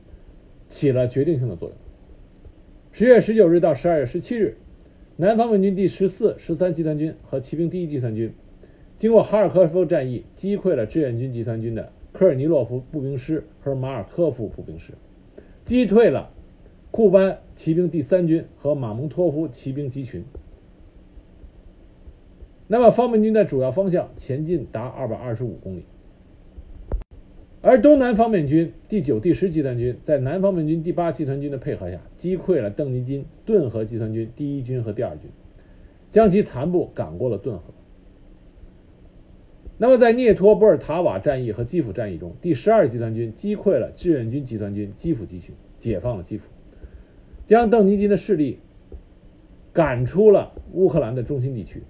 [0.70, 1.76] 起了决定性的作用。
[2.90, 4.56] 十月十九日到十二月十七日，
[5.16, 8.34] 南方面军第十四、十三集团军和骑兵第一集团军，
[8.96, 14.92] 经过哈尔科夫战役，击溃了志愿军集团军的科尔尼洛夫步兵师和马尔科夫步兵师，
[15.64, 16.30] 击退了
[16.90, 20.24] 库班骑兵第三军和马蒙托夫骑兵集群。
[22.66, 25.84] 那么，方面军的主要方向前进达二百二十五公里。
[27.66, 35.30] 而东南方面军第九、第十集团军在南方面军第八集团军的配合下，击溃了邓尼金顿河集团军第一军和第二军，
[36.10, 37.72] 将其残部赶过了顿河。
[39.78, 46.44] 那么，在涅托波尔塔瓦战役和基辅战役中，第十二集团军击溃了志愿军集团军基辅集群，解放了基辅，
[47.46, 48.58] 将邓尼金的势力
[49.72, 51.82] 赶出了乌克兰的中心地区。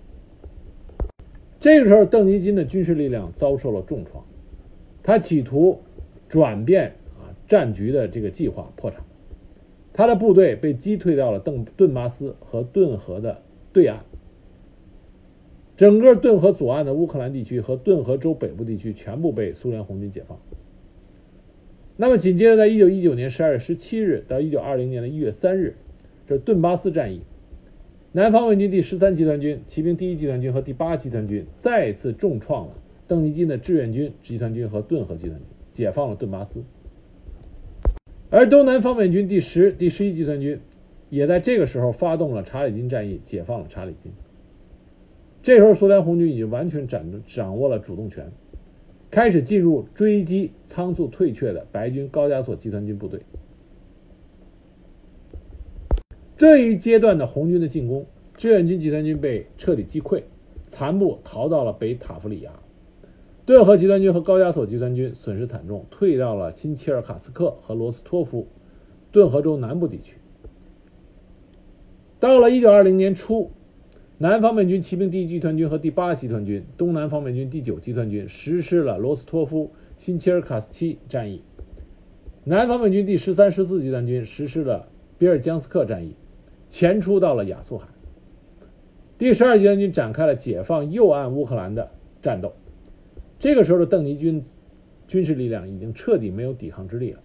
[1.58, 4.24] 这个时候，邓尼金的军事力量遭受了重创。
[5.04, 5.80] 他企图
[6.30, 9.04] 转变啊战局的这个计划破产，
[9.92, 13.98] 他的部队被击退到了邓顿巴斯和顿河的对岸，
[15.76, 20.38] 整个顿河左岸的乌克兰地区和顿河州北部地区全部被苏联红军解放。
[21.96, 25.76] 那么紧接着，在一九一九年十二月十七日到一九二零年的一月三日，
[26.26, 27.20] 这顿巴斯战役，
[28.12, 32.74] 南方卫军第十三集团军、骑兵第一集团军和第八集团军再次重创了。
[33.14, 36.64] 邓尼金的志愿军集团军和顿河集团军解放了顿巴斯，
[38.28, 40.58] 而东南方面军第十、第十一集团军
[41.10, 44.10] 也在这个时候发动了查理金战役，解放了查理金。
[45.44, 48.32] 这时候，苏联红军已经完全掌掌握了主动权，
[49.12, 53.20] 开始进入追击仓促退却的白军高加索集团军部队。
[56.36, 58.06] 这一阶段的红军的进攻，
[58.36, 60.24] 志愿军集团军被彻底击溃，
[60.66, 62.50] 残部逃到了北塔夫里亚。
[63.46, 68.48] 顿河集团军和高加索集团军损失惨重，退到了新切尔卡斯克和罗斯托夫
[69.12, 70.16] 顿河州南部地区。
[72.18, 73.50] 到了一九二零年初，
[74.16, 81.42] 南方面军骑兵第一集团军和第八集团军、东南方面军第九集团军实施了罗斯托夫新切尔卡斯基战役；
[82.44, 84.88] 南方面军第十三、十四集团军实施了
[85.18, 86.16] 比尔江斯克战役，
[86.70, 87.88] 前出到了亚速海。
[89.18, 91.90] 第十二集团军展开了解放右岸乌克兰的
[92.22, 92.54] 战斗。
[93.44, 94.42] 这个时候的邓尼军
[95.06, 97.20] 军事力量已经彻底没有抵抗之力了，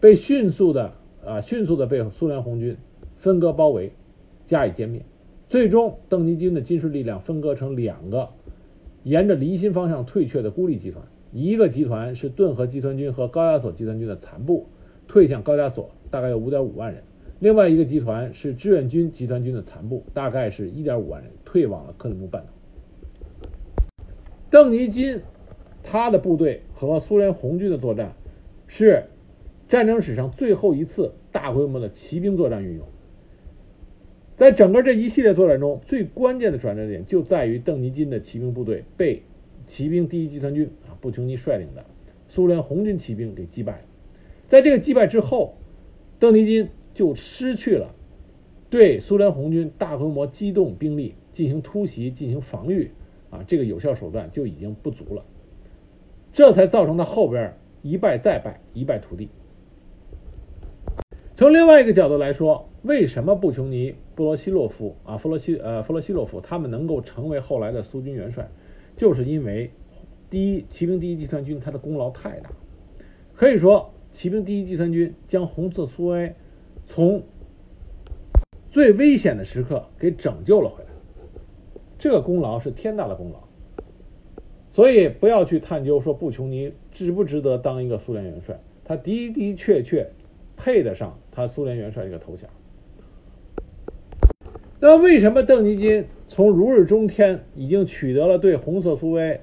[0.00, 2.78] 被迅速的啊迅速的被苏联红军
[3.18, 3.92] 分割包围，
[4.46, 5.04] 加以歼灭。
[5.46, 8.30] 最终，邓尼军的军事力量分割成两个
[9.02, 14.66] 沿着离心方向退却的孤立集团，一个集团是顿河集团军和高加索集团军的残部，
[15.06, 17.02] 退向高加索，大概有五点五万人；
[17.40, 22.48] 另外一个集团是志愿军集团军的残部，大概是一点五万人，退往了克里木半岛。
[24.50, 25.20] 邓尼金
[25.84, 28.14] 他的部队和苏联红军的作战
[28.66, 29.04] 是
[29.68, 32.86] 战争史上最后一次大规模的骑兵作战运用。
[34.36, 39.22] 在整个这一系列作战中，最关键的转折点就在于邓尼金的骑兵部队被
[39.66, 41.84] 骑兵第一集团军啊布琼尼率领的
[42.28, 43.84] 苏联红军骑兵给击败了。
[44.48, 45.54] 在这个击败之后，
[46.18, 47.94] 邓尼金就失去了
[48.70, 52.90] 对苏联红军大规模机动兵力进行突袭、进行防御。
[53.30, 55.24] 啊，这个有效手段就已经不足了，
[56.34, 59.30] 这才造成他后边一败再败，一败涂地。
[61.36, 68.50] 从另外一个角度来说，为什么布琼尼、布罗西洛夫啊、弗罗西呃弗罗西洛夫他们能够成为后来的苏军元帅，
[68.96, 69.70] 就是因为
[70.28, 72.50] 第一骑兵第一集团军他的功劳太大，
[73.34, 76.34] 可以说骑兵第一集团军将红色苏维埃
[76.84, 77.22] 从
[78.70, 80.90] 最危险的时刻给拯救了回来。
[81.96, 83.43] 这个功劳是天大的功劳，
[84.74, 90.10] 所以不要去探究说布琼尼值不值得当一个苏联元帅，他的的确确
[90.56, 92.48] 配得上他苏联元帅这个头衔。
[94.80, 99.40] 那为什么邓尼金从如日中天已经取得了对红色苏维埃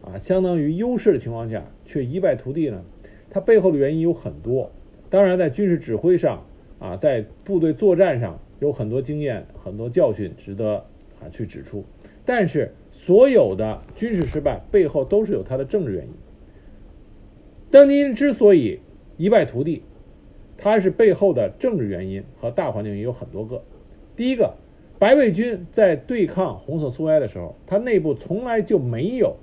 [0.00, 2.82] 啊相当于优势的情况下，却一败涂地呢？
[3.28, 4.72] 他背后的原因有很多，
[5.10, 6.46] 当然在军事指挥上
[6.78, 10.86] 啊，在部队作战上有很多经验、很多教训值得。
[11.20, 11.84] 啊，去指出，
[12.24, 12.74] 但是
[13.04, 16.12] 所有的军事失败背后都是有它的政治原因。
[17.68, 18.78] 邓尼之所以
[19.16, 19.82] 一败涂地，
[20.56, 23.64] 他是背后的政治原因和大环境也有很多个。
[24.14, 24.54] 第一个，
[25.00, 29.34] 白卫军在对抗红色苏维埃的时候，他内部从来就没有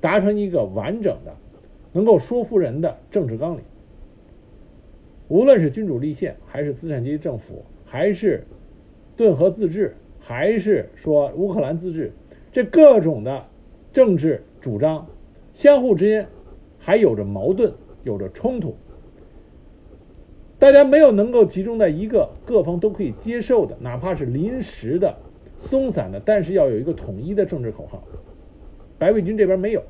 [0.00, 1.34] 达成一个完整的、
[1.92, 3.64] 能够说服人的政治纲领。
[5.26, 8.44] 无论是君主立宪，还是资产阶级政府，还是
[9.16, 9.96] 顿河自治。
[10.20, 12.12] 还是说乌克兰自治，
[12.52, 13.46] 这各种的
[13.92, 15.06] 政治主张
[15.52, 16.28] 相互之间
[16.78, 17.74] 还有着矛盾，
[18.04, 18.76] 有着冲突，
[20.58, 25.16] 大家没有能够集中在一个各方都可以接受的，哪怕是临时的、
[25.58, 28.02] 松散的，但是要有一个统一的政治口号。
[28.98, 29.82] 白卫军这边没有。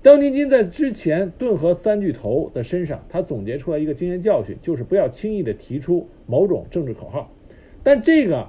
[0.00, 7.30] 邓尼金在之前顿河三巨头的身上，他总结出来一个经验教训，就是不要轻易的提出某种政治口号。
[7.82, 8.48] 但这个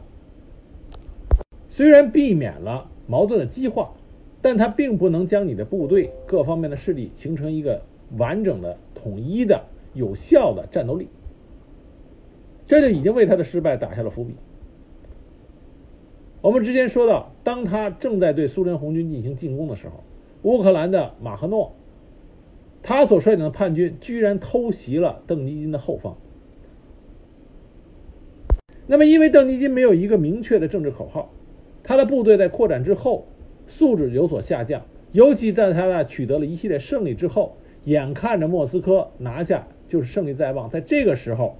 [1.79, 3.93] 虽然避免了矛盾的激化，
[4.41, 7.83] 但它并不能将你的部队各方面的势力形成一个
[8.17, 9.63] 完整的、统一的、
[9.93, 11.07] 有效的战斗力。
[12.67, 14.35] 这就已经为他的失败打下了伏笔。
[16.41, 20.03] 我们之前说到，当他正在对苏联红军进行进攻的时候，
[20.41, 21.71] 乌克兰的马赫诺，
[22.83, 26.17] 他所率领的叛军居然偷袭了邓尼金的后方。
[28.85, 31.31] 那么，因为邓尼金没有一个明确的政治口号，
[31.89, 33.25] 他的部队在扩展之后
[33.65, 41.55] 素质有所下降，尤其在他那取得了一系列胜利之后，眼看着莫斯科拿下就是胜利在望，在这个时候，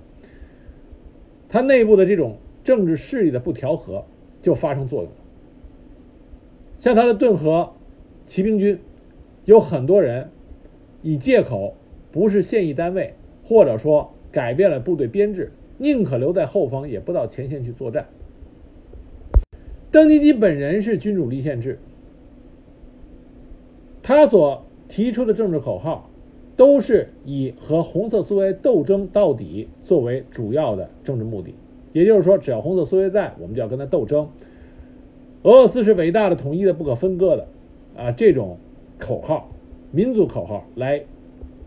[1.50, 4.06] 他内部的这种政治势力的不调和
[4.40, 5.18] 就发生作用了。
[6.78, 7.74] 像他的顿河
[8.28, 8.80] 骑兵军，
[9.46, 10.30] 有很多人
[11.02, 11.74] 以借口
[12.12, 15.52] 不是现役单位，或者说改变了部队编制。
[15.80, 18.06] 宁可留在后方，也不到前线去作战。
[19.92, 21.80] 邓尼基本人是君主立宪制，
[24.04, 26.10] 他所提出的政治口号，
[26.56, 31.56] 都是以和红色苏维埃斗争到底作为主要的政治目的。
[31.92, 34.30] 也就是说，只要红色苏维埃在，我们就要跟他斗争。
[35.44, 37.48] 俄罗斯是伟大的、统一的、不可分割的，
[37.98, 38.58] 啊，这种
[39.00, 39.50] 口号、
[39.92, 41.04] 民族口号来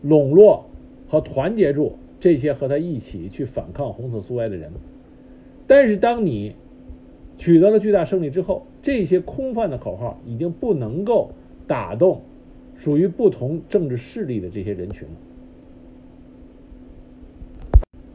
[0.03, 0.67] 笼络
[1.09, 1.97] 和团结住。
[2.21, 4.71] 这些和他一起去反抗红色苏维埃的人，
[5.67, 6.55] 但是当你
[7.43, 11.33] 取得了巨大胜利之后，这些空泛的口号已经不能够
[11.67, 12.21] 打动
[12.79, 15.15] 属于不同政治势力的这些人群了。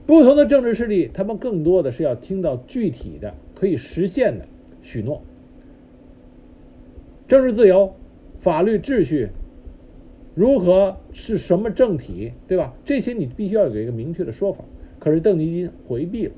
[0.05, 4.45] 不同的政治势力，他们更多的是要听到具体的可以实现的
[4.81, 5.21] 许诺，
[7.27, 7.95] 政治自由、
[8.39, 9.27] 法律秩序。
[10.35, 12.73] 如何是什么政体，对吧？
[12.85, 14.63] 这些你必须要有一个明确的说法。
[14.99, 16.33] 可是邓尼金回避了，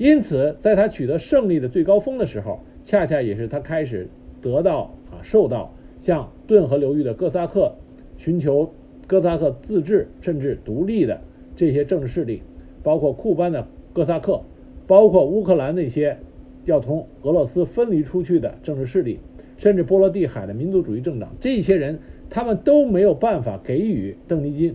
[0.00, 4.08] 因此在他取得胜利的最高峰的时候，恰恰也是他开始
[4.40, 7.74] 得到啊，受到像顿河流域的哥萨克
[8.16, 8.72] 寻求
[9.06, 11.20] 哥萨克自治甚至独立的
[11.54, 12.40] 这些政治势力，
[12.82, 14.40] 包括库班的哥萨克，
[14.86, 16.16] 包括乌克兰那些
[16.64, 19.20] 要从俄罗斯分离出去的政治势力。
[19.58, 21.98] 甚至波罗的海的民族主义政党，这些人
[22.30, 24.74] 他们都没有办法给予邓尼金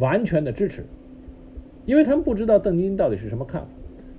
[0.00, 0.82] 完全的支持，
[1.86, 3.68] 因为他们不知道邓尼金到底是什么看法。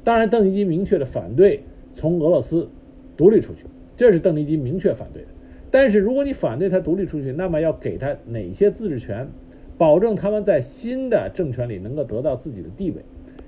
[0.04, 2.70] 当然，邓尼金明确的反对从俄罗斯
[3.18, 5.28] 独立出去，这是邓尼金明确反对的。
[5.70, 9.30] 但是，如果你反对他独立出去，那么要给他哪些自治权，
[9.78, 12.98] 保证他们在新的政权里能够得到自己的地位，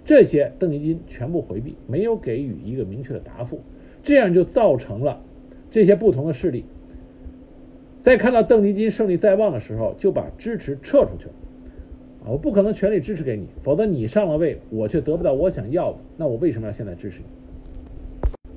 [0.06, 3.60] 这些邓尼金全部回避，没有给予一个明确的答复。
[4.04, 5.22] 这样就造成了
[5.72, 6.66] 这些不同的势力，
[8.01, 11.34] 在看到邓尼金胜利在望的时候，就把支持撤出去了。
[12.26, 15.99] 我不可能全力支持给你，否则你上了位，我却得不到我想要的。
[16.17, 17.26] 那我为什么要现在支持你？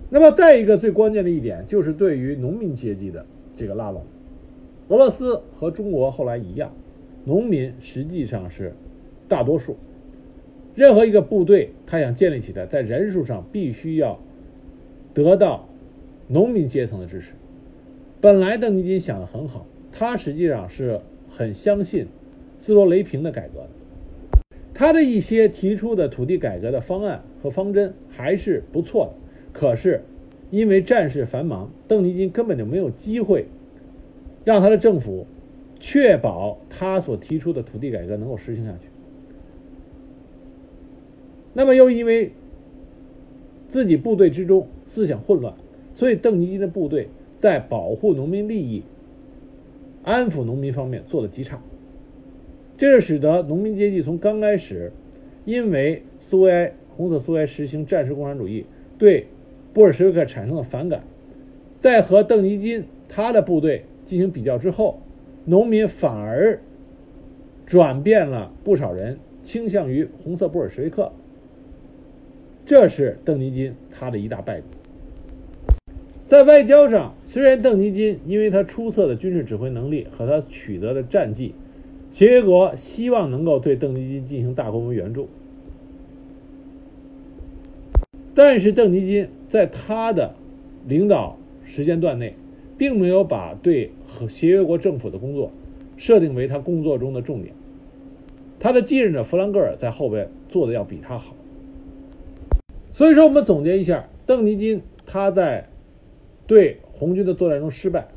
[0.08, 4.04] 那么再一个最关键的一点，就是对于农民阶级的这个拉拢。
[4.88, 6.72] 俄罗斯和中国后来一样，
[7.24, 8.72] 农民实际上是
[9.26, 9.76] 大多数。
[10.76, 14.20] 任何一个部队，他想建立起来，在人数上必须要
[15.12, 15.66] 得到
[16.28, 17.32] 农民阶层的支持。
[18.20, 22.06] 本来邓尼金想的很好，他实际上是很相信。
[22.66, 23.68] 斯罗雷平的改革，
[24.74, 29.12] 他的一些提出的土地改革的方案和方针还是不错的。
[29.52, 30.02] 可是，
[30.50, 33.46] 因为战事繁忙，邓尼金根本就没有机会
[34.44, 35.28] 让他的政府
[35.78, 38.88] 确保他所提出的土地改革能够实行下去。
[41.52, 42.32] 那么，又因为
[43.68, 45.54] 自己部队之中思想混乱，
[45.94, 48.82] 所以邓尼金的部队在保护农民利益、
[50.02, 51.62] 安抚农民方面做的极差。
[52.78, 54.92] 这是使得农民阶级从刚开始，
[55.46, 58.66] 因为苏维埃红色苏维埃实行战时共产主义，
[58.98, 59.28] 对
[59.72, 61.04] 布尔什维克产生了反感，
[61.78, 65.00] 在和邓尼金他的部队进行比较之后，
[65.46, 66.60] 农民反而
[67.64, 71.12] 转变了不少人倾向于红色布尔什维克，
[72.66, 74.66] 这是邓尼金他的一大败笔。
[76.26, 81.54] 在外交上，虽然邓尼金因为他出色的军事指挥能力和他取得的战绩。
[82.16, 85.28] 协约国希望能够对邓尼金进行大规模援助，
[88.34, 90.34] 但是邓尼金在他的
[90.86, 92.34] 领导时间段内，
[92.78, 93.92] 并没有把对
[94.30, 95.50] 协约国政府的工作
[95.98, 97.52] 设定为他工作中的重点。
[98.58, 101.36] 他的继任者弗兰格尔在后边做的要比他好。
[102.92, 105.68] 所以说，我们总结一下，邓尼金他在
[106.46, 108.08] 对红军的作战中失败，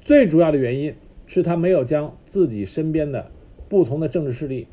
[0.00, 0.92] 最主要的原因。
[1.28, 3.30] 是他没有将自己身边的
[3.68, 4.66] 不同的政治势力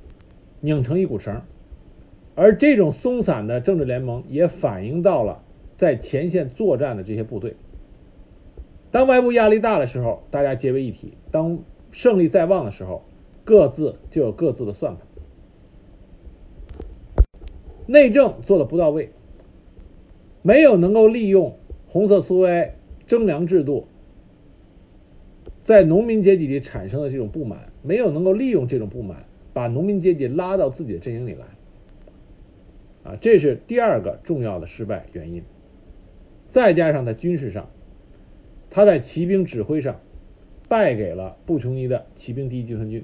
[0.61, 1.41] 拧成一股绳，
[2.33, 5.43] 而这种松散的政治联盟也反映到了
[5.77, 7.57] 在前线作战的这些部队。
[8.89, 11.59] 当外部压力大的时候，大家结为一体；当
[11.91, 13.03] 胜利在望的时候，
[13.43, 15.05] 各自就有各自的算盘。
[17.85, 19.11] 内政做的不到位，
[20.41, 22.75] 没有能够利用红色苏维埃
[23.05, 23.87] 征粮制度。
[25.65, 31.47] 在农民阶级里产生的这种不满，没有能够利用这种不满，把农民阶级拉到自己的阵营里来，
[33.03, 35.41] 啊，这是第二个重要的失败原因。
[36.47, 37.67] 再加上在军事上，
[38.69, 39.99] 他在骑兵指挥上
[40.69, 43.03] 败给了布琼尼的骑兵第一集团军，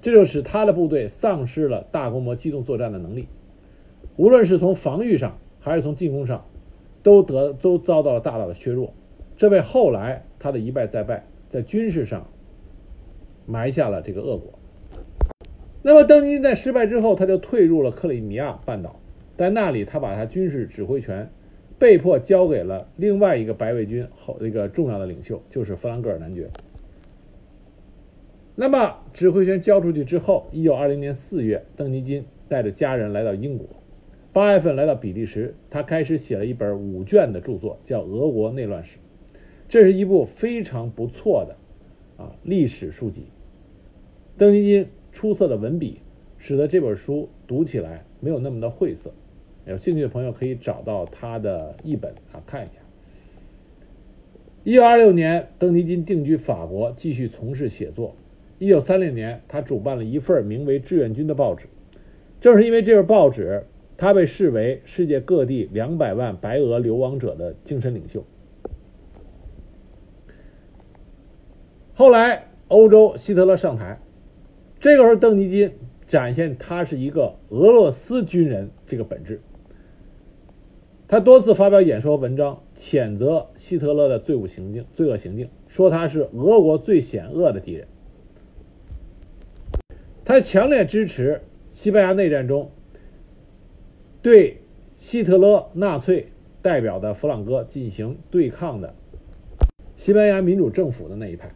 [0.00, 3.26] 这就使他的部队丧失了大规模机动作战的能力，
[4.14, 6.46] 无论是从防御上还是从进攻上，
[7.02, 8.94] 都得都遭到了大大的削弱，
[9.36, 11.26] 这为后来他的一败再败。
[11.50, 12.28] 在军事上
[13.46, 14.58] 埋下了这个恶果。
[15.82, 19.00] 那么，邓尼金在失败之后，他就退入了克里米亚半岛，
[19.36, 21.30] 在那里，他把他军事指挥权
[21.78, 26.50] 被迫交给了另外一个白卫军后一个重要的领袖，就是弗兰格尔男爵。
[28.54, 33.66] 那么，指挥权交出去之后，一九二零年四月，邓尼金带着家人来到英国，
[34.34, 38.98] 八月份来到比利时，他开始写了一本五卷的著作，叫《俄国内乱史》。
[39.70, 41.56] 这是一部非常不错的
[42.24, 43.26] 啊历史书籍。
[44.36, 46.00] 邓尼金出色的文笔，
[46.38, 49.12] 使得这本书读起来没有那么的晦涩。
[49.66, 52.80] 有兴趣的朋友可以找到他的译本啊看一下。
[54.64, 58.16] 一九二六年，邓尼金定居法国，继续从事写作。
[58.58, 61.68] 一九三零年，他主办了一份名为《志愿军》的报纸。
[62.40, 63.64] 正是因为这份报纸，
[63.96, 68.24] 他被视为世界各地两百万白俄流亡者的精神领袖。
[72.00, 74.00] 后来，欧洲希特勒上台，
[74.80, 75.74] 这个时候，邓尼金
[76.06, 79.42] 展现他是一个俄罗斯军人这个本质。
[81.08, 87.86] 他多次发表演说文章，谴责希特勒的罪恶行径，罪恶行径，说他是俄国最险恶的敌人。
[90.24, 92.70] 他强烈支持西班牙内战中
[94.22, 94.62] 对
[94.94, 96.32] 希特勒纳粹
[96.62, 98.94] 代表的弗朗哥进行对抗的
[99.96, 101.52] 西班牙民主政府的那一派。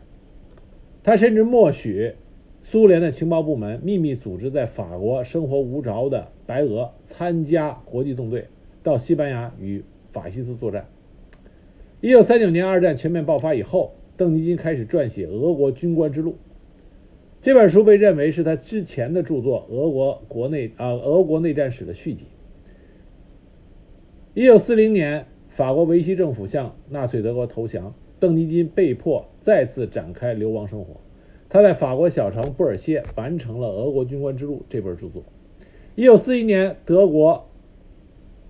[1.05, 2.15] 他甚至默许
[2.63, 8.49] 苏联的情报部门秘密组织在法国生活无着的白俄参加国际纵队，
[8.83, 10.89] 到西班牙与法西斯作战。
[12.01, 16.31] 一九三九年二战全面爆发以后，邓尼金开始撰写《俄国军官之路》。
[17.43, 22.25] 这本书被认为是他之前的著作《俄国国内啊俄国内战史》的续集。
[24.33, 27.95] 一九四零年，法国维希政府向纳粹德国投降，
[28.25, 30.97] 邓尼金被迫再次展开流亡生活。
[31.51, 35.25] 他在法国小城布尔歇完成了《俄国军官之路》这本著作。
[35.95, 37.51] 一九四一年，德国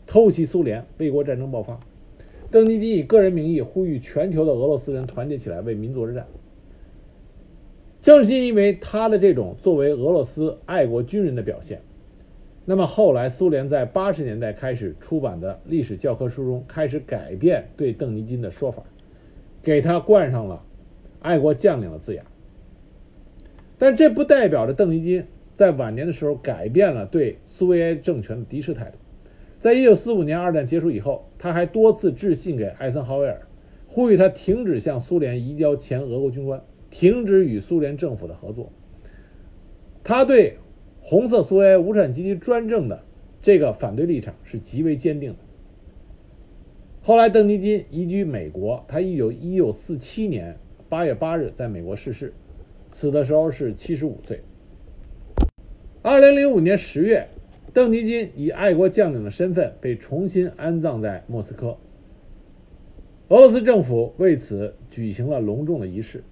[0.07, 1.81] 偷袭苏联，卫国战争爆发。
[2.53, 6.29] 邓尼金以个人名义呼吁全球的俄罗斯人团结起来为民族而战。
[8.01, 11.81] 正是因为他的这种作为俄罗斯爱国军人的表现，
[12.64, 18.85] 那么后来苏联在八十年代开始出版的历史教科书中开始改变对邓尼金的说法，
[19.65, 20.62] 给他冠上了
[21.21, 22.25] “爱国将领”的字眼。
[23.79, 28.99] 但这不代表着邓尼金在晚年的时候改变了对苏维埃政权的敌视态度。
[29.59, 33.47] 在一九四五年二战结束以后，他还多次致信给艾森豪威尔，
[33.89, 38.71] 呼吁他停止向苏联移交前俄国军官，停止与苏联政府的合作。
[40.03, 40.59] 他对
[41.01, 43.03] 红色苏维埃无产阶级专政的
[43.41, 45.39] 这个反对立场是极为坚定的。
[47.07, 50.57] 后来，邓尼金移居美国，他一九一九四七年
[50.88, 52.32] 八月八日在美国逝世，
[52.92, 54.40] 死的时候是七十五岁。
[56.00, 57.28] 二零零五年十月。
[57.74, 61.76] 邓尼金以爱国将领的身份被重新安葬在莫斯科。
[63.28, 66.22] 俄罗斯政府为此举行了隆重的仪式，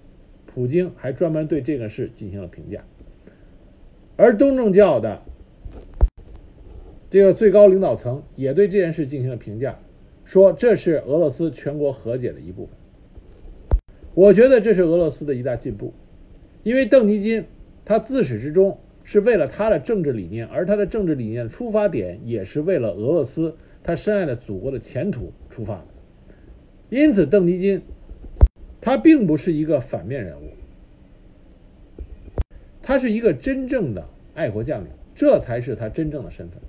[0.45, 2.85] 普京还专门对这个事进行了评价。
[4.15, 5.21] 而东正教的
[7.11, 9.77] 这个最高领导层也对这件事进行了评价，
[10.25, 12.75] 说这是俄罗斯全国和解的一部分。
[14.13, 15.93] 我觉得这是俄罗斯的一大进步，
[16.63, 17.45] 因为邓尼金
[17.85, 18.77] 他自始至终。
[19.05, 25.85] 是为了他的政治理念，而他的政治理念出发点也是为了俄罗斯他深爱的祖国的前途出发的。
[26.89, 27.81] 因此，邓尼金
[28.79, 30.51] 他并不是一个反面人物，
[32.81, 36.61] 他是一个真正的爱国将领，这才是他真正的身份，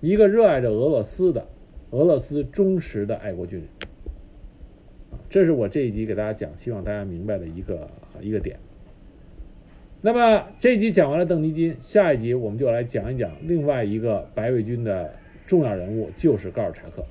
[0.00, 1.46] 一个热爱着俄罗斯的
[1.90, 3.68] 俄罗斯忠实的爱国军人。
[5.28, 8.58] 这是我这一集给大家讲，希望大家明白的一个一个点。
[10.02, 15.14] 那么这一集讲完了邓尼金，下一集我们就来讲一讲另外一个白卫军的
[15.46, 17.04] 重要人物，就是高尔察克。